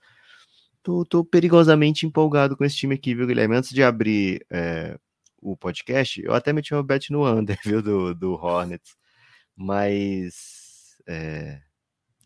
[0.84, 3.56] Tô, tô perigosamente empolgado com esse time aqui, viu, Guilherme?
[3.56, 5.00] Antes de abrir é,
[5.42, 8.98] o podcast, eu até meti uma bet no under, viu, do, do Hornets,
[9.56, 11.62] mas é,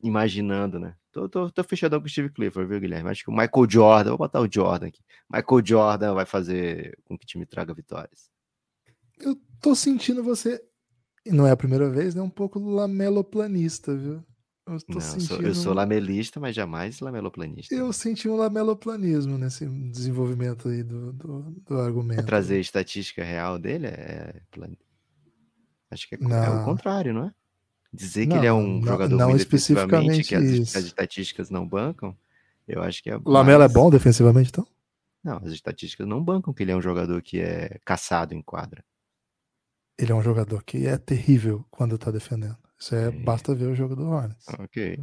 [0.01, 0.95] imaginando, né?
[1.15, 3.09] Tô, tô, tô fechadão com o Steve Clifford, viu, Guilherme?
[3.09, 4.99] Acho que o Michael Jordan, vou botar o Jordan aqui.
[5.31, 8.29] Michael Jordan vai fazer com que o time traga vitórias.
[9.17, 10.61] Eu tô sentindo você,
[11.25, 12.21] e não é a primeira vez, né?
[12.21, 14.25] Um pouco lameloplanista, viu?
[14.67, 15.25] Eu, não, sentindo...
[15.25, 17.73] sou, eu sou lamelista, mas jamais lameloplanista.
[17.73, 22.17] Eu senti um lameloplanismo nesse desenvolvimento aí do, do, do argumento.
[22.17, 24.41] Pra trazer estatística real dele é.
[25.89, 27.33] Acho que é, é o contrário, não é?
[27.95, 31.67] Dizer não, que ele é um não, jogador não especificamente que as, as, estatísticas não
[31.67, 32.15] bancam,
[32.67, 33.19] eu acho que é.
[33.25, 34.67] Lamela é bom defensivamente, então?
[35.23, 38.83] Não, as estatísticas não bancam que ele é um jogador que é caçado em quadra.
[39.97, 42.57] Ele é um jogador que é terrível quando tá defendendo.
[42.77, 44.45] Isso é, basta ver o jogo do Hornets.
[44.59, 44.99] Ok.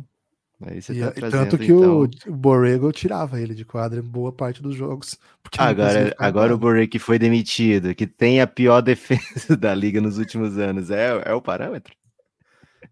[0.64, 2.08] Aí você e, tá trazendo, tanto que então...
[2.28, 5.18] o Borrego tirava ele de quadra em boa parte dos jogos.
[5.58, 10.18] Agora, agora o Borrego que foi demitido, que tem a pior defesa da liga nos
[10.18, 11.94] últimos anos, é, é o parâmetro?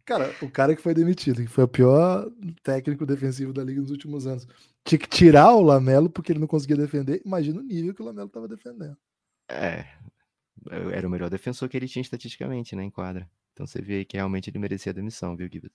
[0.05, 2.31] Cara, o cara que foi demitido, que foi o pior
[2.63, 4.47] técnico defensivo da liga nos últimos anos,
[4.85, 7.23] tinha que tirar o Lamelo porque ele não conseguia defender.
[7.25, 8.97] Imagina o nível que o Lamelo estava defendendo.
[9.49, 9.87] É,
[10.93, 13.29] era o melhor defensor que ele tinha estatisticamente, né, em quadra.
[13.53, 15.71] Então você vê aí que realmente ele merecia a demissão, viu, Gibbs?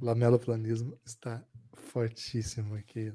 [0.00, 3.12] O Lamelo planismo está fortíssimo aqui.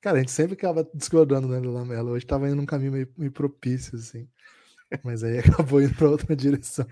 [0.00, 2.10] Cara, a gente sempre acaba discordando né, do Lamelo.
[2.10, 4.28] Hoje estava indo num caminho meio, meio propício, assim.
[5.02, 6.86] Mas aí acabou indo para outra direção.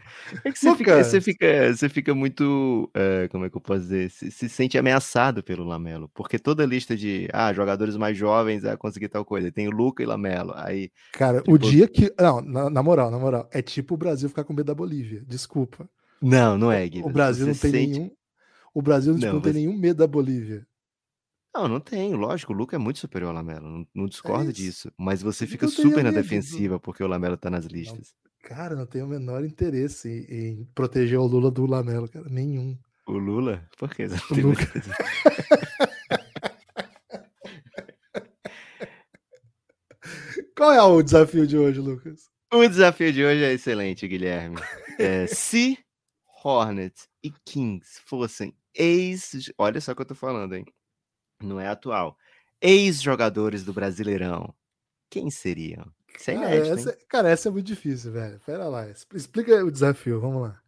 [0.44, 2.90] É que você, fica, você, fica, você fica muito.
[2.94, 4.10] É, como é que eu posso dizer?
[4.10, 6.08] Se, se, sente ameaçado pelo Lamelo.
[6.14, 9.52] Porque toda lista de ah, jogadores mais jovens a conseguir tal coisa.
[9.52, 10.52] Tem o Luca e Lamelo.
[10.56, 10.90] Aí.
[11.12, 11.52] Cara, tipo...
[11.52, 12.12] o dia que.
[12.18, 13.48] Não, na, na, moral, na moral.
[13.52, 15.22] É tipo o Brasil ficar com medo da Bolívia.
[15.26, 15.88] Desculpa.
[16.20, 17.10] Não, não é, Guilherme.
[17.10, 17.98] O Brasil não tem sente...
[17.98, 18.10] nenhum.
[18.74, 20.66] O Brasil tipo, não, não tem nenhum medo da Bolívia.
[21.54, 24.52] Não, não tem, lógico, o Luca é muito superior ao Lamelo, não, não discordo é
[24.52, 24.90] disso.
[24.96, 28.14] Mas você fica super na defensiva porque o Lamelo tá nas listas.
[28.24, 32.26] Não, cara, não tenho o menor interesse em, em, proteger o Lula do Lamelo, cara,
[32.30, 32.78] nenhum.
[33.06, 33.68] O Lula?
[33.78, 34.04] Por que?
[34.30, 34.64] O Luca.
[40.56, 42.30] Qual é o desafio de hoje, Lucas?
[42.52, 44.56] O desafio de hoje é excelente, Guilherme.
[44.98, 45.78] É, se
[46.44, 49.50] Hornets e Kings fossem ex.
[49.58, 50.64] Olha só o que eu tô falando, hein?
[51.42, 52.16] Não é atual.
[52.60, 54.54] Ex-jogadores do Brasileirão.
[55.10, 55.92] Quem seriam?
[56.18, 58.40] Isso é inédito, essa, cara, essa é muito difícil, velho.
[58.44, 58.86] Pera lá.
[58.88, 60.62] Explica o desafio, vamos lá.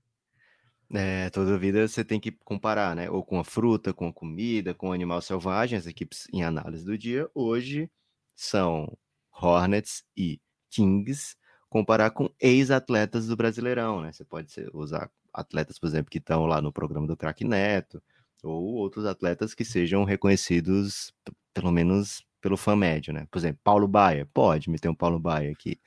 [0.92, 3.10] É, toda vida você tem que comparar, né?
[3.10, 6.84] Ou com a fruta, com a comida, com o animal selvagem, as equipes em análise
[6.84, 7.28] do dia.
[7.34, 7.90] Hoje
[8.36, 8.96] são
[9.32, 11.36] Hornets e Kings,
[11.68, 14.12] comparar com ex-atletas do Brasileirão, né?
[14.12, 18.02] Você pode usar atletas, por exemplo, que estão lá no programa do Crack Neto,
[18.44, 21.12] ou outros atletas que sejam reconhecidos,
[21.52, 23.26] pelo menos pelo fã médio, né?
[23.30, 25.80] Por exemplo, Paulo Baia, pode meter um Paulo Baia aqui.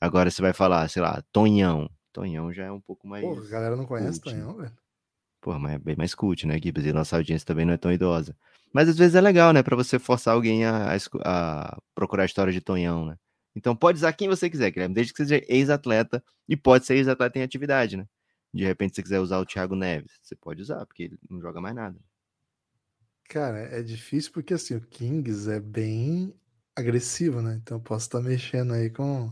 [0.00, 1.90] Agora você vai falar, sei lá, Tonhão.
[2.12, 3.22] Tonhão já é um pouco mais.
[3.22, 4.72] Pô, a galera não conhece cult, Tonhão, velho.
[5.40, 6.86] Pô, mas é bem mais cult, né, Gibbs?
[6.86, 8.34] E nossa audiência também não é tão idosa.
[8.72, 12.52] Mas às vezes é legal, né, para você forçar alguém a, a, procurar a história
[12.52, 13.16] de Tonhão, né?
[13.54, 17.38] Então pode usar quem você quiser, Guilherme, desde que seja ex-atleta e pode ser ex-atleta
[17.38, 18.06] em atividade, né?
[18.52, 21.60] De repente você quiser usar o Thiago Neves, você pode usar, porque ele não joga
[21.60, 21.98] mais nada.
[23.28, 26.34] Cara, é difícil porque assim, o Kings é bem
[26.74, 27.58] agressivo, né?
[27.62, 29.30] Então posso estar mexendo aí com,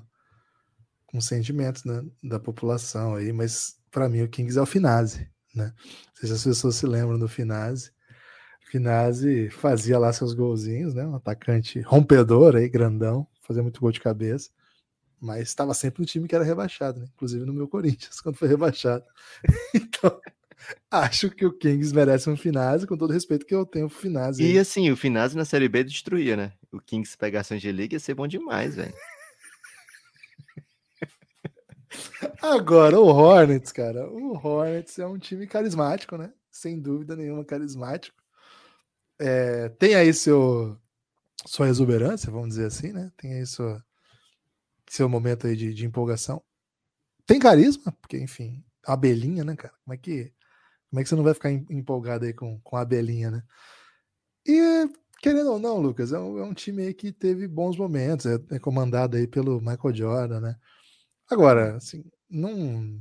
[1.07, 5.31] com sentimentos né, da população aí, mas para mim o Kings é o Finazzi.
[5.55, 5.73] né?
[5.77, 7.91] Não sei se as pessoas se lembram do Finazzi.
[8.71, 11.07] Finazzi fazia lá seus golzinhos, né?
[11.07, 14.51] Um atacante rompedor aí, grandão, fazia muito gol de cabeça,
[15.21, 17.07] mas estava sempre no time que era rebaixado, né?
[17.15, 19.05] Inclusive no meu Corinthians, quando foi rebaixado.
[19.75, 20.21] então,
[20.91, 24.43] acho que o Kings merece um Finazzi, com todo respeito que eu tenho pro Finazzi.
[24.43, 26.53] E assim, o Finazzi na Série B destruía, né?
[26.73, 28.95] O Kings pegasse a Angelique ia ser bom demais, velho.
[32.43, 34.09] Agora, o Hornets, cara.
[34.11, 36.33] O Hornets é um time carismático, né?
[36.51, 38.17] Sem dúvida nenhuma, carismático.
[39.19, 40.77] É, tem aí seu,
[41.47, 43.11] sua exuberância, vamos dizer assim, né?
[43.17, 43.83] Tem aí sua,
[44.89, 46.43] seu momento aí de, de empolgação.
[47.27, 49.75] Tem carisma, porque, enfim, a abelhinha, né, cara?
[49.85, 50.33] Como é que,
[50.91, 53.43] como é que você não vai ficar empolgado aí com, com a abelhinha, né?
[54.47, 54.89] E,
[55.21, 58.39] querendo ou não, Lucas, é um, é um time aí que teve bons momentos, é,
[58.53, 60.57] é comandado aí pelo Michael Jordan, né?
[61.29, 63.01] Agora, assim, não,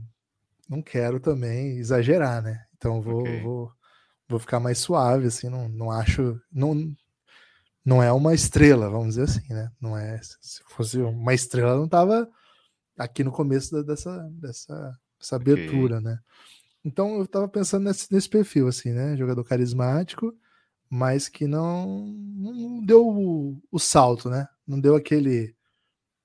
[0.68, 2.66] não quero também exagerar, né?
[2.76, 3.42] Então vou, okay.
[3.42, 3.72] vou,
[4.28, 6.40] vou ficar mais suave, assim, não, não acho.
[6.52, 6.74] Não,
[7.86, 9.72] não é uma estrela, vamos dizer assim, né?
[9.80, 10.20] Não é.
[10.42, 12.28] Se fosse uma estrela, não tava
[12.98, 16.10] aqui no começo dessa, dessa, dessa abertura, okay.
[16.10, 16.20] né?
[16.84, 19.16] Então eu tava pensando nesse, nesse perfil, assim, né?
[19.16, 20.34] Jogador carismático,
[20.90, 24.48] mas que não, não deu o, o salto, né?
[24.68, 25.56] Não deu aquele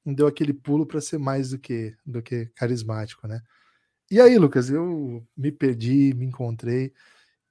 [0.03, 3.43] não deu aquele pulo para ser mais do que do que carismático, né?
[4.11, 6.93] E aí, Lucas, eu me perdi, me encontrei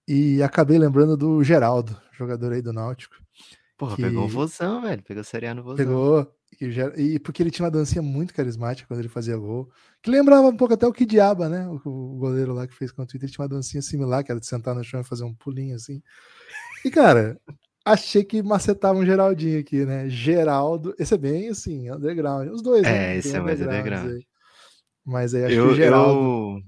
[0.08, 3.16] e acabei lembrando do Geraldo, jogador aí do Náutico.
[3.80, 4.02] Porra, que...
[4.02, 5.02] pegou o vozão, velho.
[5.02, 5.78] Pegou seriano vozão.
[5.78, 6.36] Pegou.
[6.60, 9.72] E, e, porque ele tinha uma dancinha muito carismática quando ele fazia gol.
[10.04, 11.66] Que lembrava um pouco até o que diaba, né?
[11.66, 14.40] O, o, goleiro lá que fez contra o Twitter tinha uma dancinha similar, que era
[14.40, 16.04] de sentar no chão e fazer um pulinho assim.
[16.84, 17.40] E, cara,
[17.86, 20.10] achei que macetava um Geraldinho aqui, né?
[20.10, 22.50] Geraldo, esse é bem assim, underground.
[22.50, 23.18] Os dois, é, né?
[23.18, 24.12] esse é mais underground.
[24.12, 24.28] Aí.
[25.06, 26.20] Mas aí acho eu, que o Geraldo.
[26.20, 26.64] Eu...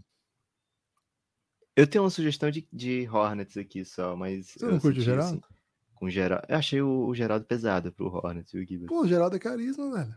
[1.76, 4.52] eu tenho uma sugestão de, de Hornets aqui só, mas.
[4.52, 5.44] Você não curte o Geraldo?
[5.44, 5.61] Assim,
[6.02, 6.46] com Geraldo.
[6.50, 8.88] Eu achei o, o Geraldo pesado pro Hornets, o Gibbs.
[8.88, 10.16] Pô, o Geraldo é carisma, velho.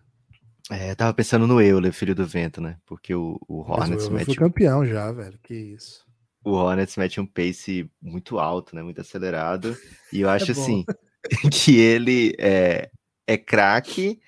[0.71, 2.79] É, eu tava pensando no Euler, filho do vento, né?
[2.87, 4.37] Porque o, o Hornets Mas o mete.
[4.37, 5.39] campeão já, velho.
[5.43, 6.05] Que isso
[6.45, 8.83] o Hornets mete um pace muito alto, né?
[8.83, 9.77] Muito acelerado.
[10.13, 10.85] E eu é acho é assim
[11.51, 12.91] que ele é,
[13.27, 14.21] é craque,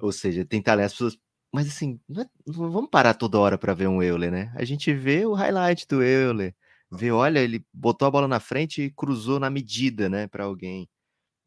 [0.00, 0.86] ou seja, tem talento.
[0.86, 1.18] As pessoas,
[1.52, 4.52] mas assim, não, é, não vamos parar toda hora para ver um Euler, né?
[4.54, 6.54] A gente vê o highlight do Euler,
[6.96, 10.88] vê, olha, ele botou a bola na frente e cruzou na medida, né, para alguém.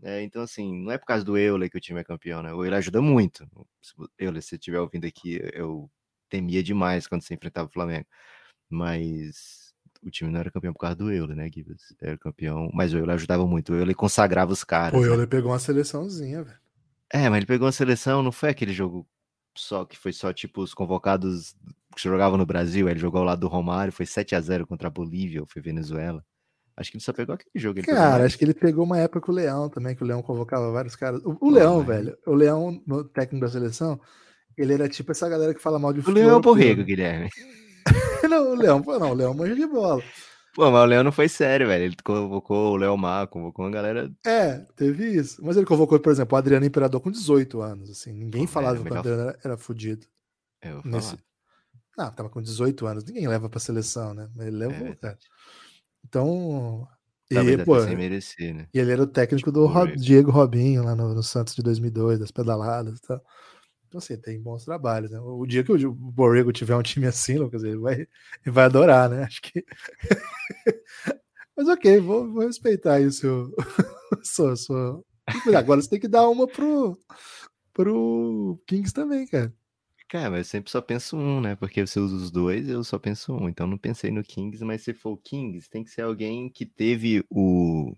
[0.03, 2.53] É, então, assim, não é por causa do Euler que o time é campeão, né?
[2.53, 3.47] O Euler ajuda muito.
[4.19, 5.89] Euler, se você estiver ouvindo aqui, eu
[6.29, 8.05] temia demais quando você enfrentava o Flamengo.
[8.69, 9.73] Mas
[10.03, 11.95] o time não era campeão por causa do Euler, né, Gibbs?
[11.99, 13.73] Era campeão, mas o Euler ajudava muito.
[13.73, 14.99] O Euler consagrava os caras.
[14.99, 15.07] o né?
[15.07, 15.25] Euler né?
[15.25, 16.59] pegou uma seleçãozinha, velho.
[17.11, 19.07] É, mas ele pegou uma seleção, não foi aquele jogo
[19.55, 21.55] só que foi só tipo os convocados
[22.01, 22.87] que jogavam no Brasil.
[22.87, 25.61] Ele jogou ao lado do Romário, foi 7 a 0 contra a Bolívia, ou foi
[25.61, 26.23] Venezuela.
[26.75, 27.81] Acho que ele só pegou aquele jogo.
[27.81, 30.71] Cara, acho que ele pegou uma época com o Leão também, que o Leão convocava
[30.71, 31.21] vários caras.
[31.25, 33.99] O, o Leão, velho, o Leão, no técnico da seleção,
[34.55, 36.21] ele era tipo essa galera que fala mal de futebol.
[36.21, 37.29] O Leão é o Borrego, Guilherme.
[38.29, 40.03] não, o Leão, pô, não, o Leão manja de bola.
[40.53, 41.85] Pô, mas o Leão não foi sério, velho.
[41.85, 44.11] Ele convocou o Léo Mar, convocou uma galera.
[44.25, 45.39] É, teve isso.
[45.43, 47.91] Mas ele convocou, por exemplo, o Adriano Imperador com 18 anos.
[47.91, 50.07] Assim, ninguém Pô, falava que o Adriano era, era fudido.
[50.59, 51.15] Eu Nesse...
[51.97, 53.03] Não, tava com 18 anos.
[53.03, 54.29] Ninguém leva pra seleção, né?
[54.39, 55.17] Ele levou, é cara.
[56.05, 56.87] Então.
[57.29, 58.67] e, pô, sem merecer, né?
[58.71, 62.19] E ele era o técnico do Rob, Diego Robinho lá no, no Santos de 2002,
[62.19, 63.21] das pedaladas e tal.
[63.87, 65.19] Então, assim, tem bons trabalhos, né?
[65.19, 68.07] O dia que o Borrego tiver um time assim, Lucas, ele vai, ele
[68.45, 69.23] vai adorar, né?
[69.23, 69.65] Acho que.
[71.57, 73.51] Mas ok, vou, vou respeitar aí o seu.
[74.23, 75.03] sua, sua...
[75.57, 76.97] Agora você tem que dar uma pro,
[77.73, 79.53] pro Kings também, cara.
[80.07, 81.55] Cara, mas eu sempre só penso um, né?
[81.55, 83.49] Porque você usa os dois, eu só penso um.
[83.49, 86.65] Então não pensei no Kings, mas se for o Kings, tem que ser alguém que
[86.65, 87.93] teve o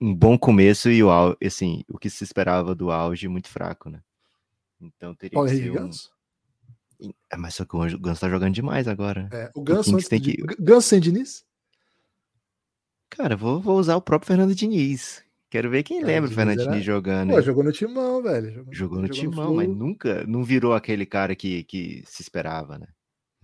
[0.00, 1.08] um bom começo e o
[1.44, 4.00] assim, o que se esperava do auge muito fraco, né?
[4.80, 5.90] Então teria Olha que ser um...
[7.30, 9.28] É, mas só que o Ganso tá jogando demais agora.
[9.32, 10.36] É, o Ganso, o tem que...
[10.58, 11.44] Ganso sem Diniz?
[13.10, 15.21] Cara, vou, vou usar o próprio Fernando Diniz.
[15.52, 17.34] Quero ver quem lembra o Fernando Diniz jogando.
[17.34, 18.54] Pô, jogou no timão, velho.
[18.54, 22.22] Jogou, jogou no jogou timão, no mas nunca, não virou aquele cara que, que se
[22.22, 22.86] esperava, né?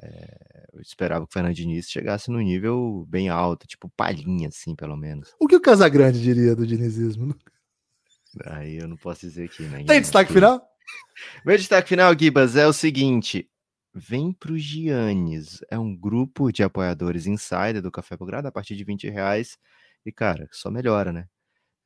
[0.02, 4.74] É, eu esperava que o Fernando Diniz chegasse no nível bem alto, tipo palhinha, assim,
[4.74, 5.34] pelo menos.
[5.38, 7.36] O que o Casagrande diria do dinizismo?
[8.46, 9.84] Aí eu não posso dizer aqui, né?
[9.84, 10.66] Tem destaque final?
[11.44, 13.50] Meu destaque final, Gibas, é o seguinte.
[13.94, 15.60] Vem pro Giannis.
[15.70, 19.58] É um grupo de apoiadores insider do Café Belgrado a partir de 20 reais.
[20.06, 21.26] E, cara, só melhora, né?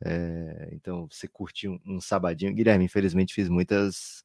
[0.05, 2.55] É, então, você curte um, um, sabadinho.
[2.55, 4.25] Guilherme, infelizmente, fiz muitas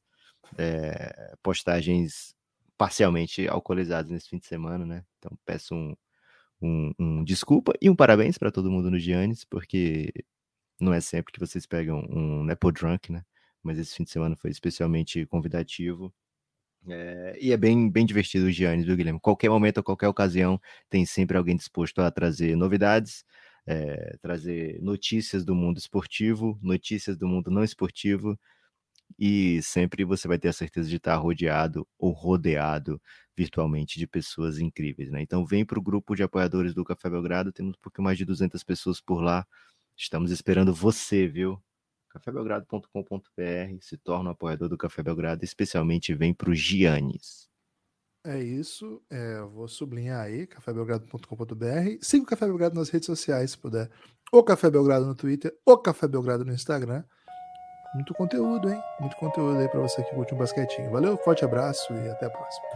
[0.56, 2.34] é, postagens
[2.76, 5.04] parcialmente alcoolizadas nesse fim de semana, né?
[5.18, 5.94] Então, peço um,
[6.62, 10.12] um, um desculpa e um parabéns para todo mundo no Giannis, porque
[10.80, 13.24] não é sempre que vocês pegam um Nepo Drunk, né?
[13.62, 16.12] Mas esse fim de semana foi especialmente convidativo.
[16.88, 19.20] É, e é bem, bem divertido o Giannis, viu, Guilherme?
[19.20, 23.24] Qualquer momento, qualquer ocasião, tem sempre alguém disposto a trazer novidades,
[23.68, 28.38] é, trazer notícias do mundo esportivo, notícias do mundo não esportivo,
[29.18, 33.00] e sempre você vai ter a certeza de estar rodeado ou rodeado
[33.36, 35.22] virtualmente de pessoas incríveis, né?
[35.22, 38.24] Então vem para o grupo de apoiadores do Café Belgrado, temos um pouco mais de
[38.24, 39.46] 200 pessoas por lá,
[39.96, 41.62] estamos esperando você, viu?
[42.10, 47.47] cafébelgrado.com.br, se torna um apoiador do Café Belgrado, especialmente vem para o Giannis.
[48.24, 51.98] É isso, é, vou sublinhar aí, cafébelgrado.com.br.
[52.00, 53.88] Siga o Café Belgrado nas redes sociais, se puder.
[54.32, 57.04] O Café Belgrado no Twitter, o Café Belgrado no Instagram.
[57.94, 58.82] Muito conteúdo, hein?
[59.00, 60.90] Muito conteúdo aí para você que curte um basquetinho.
[60.90, 62.68] Valeu, forte abraço e até a próxima.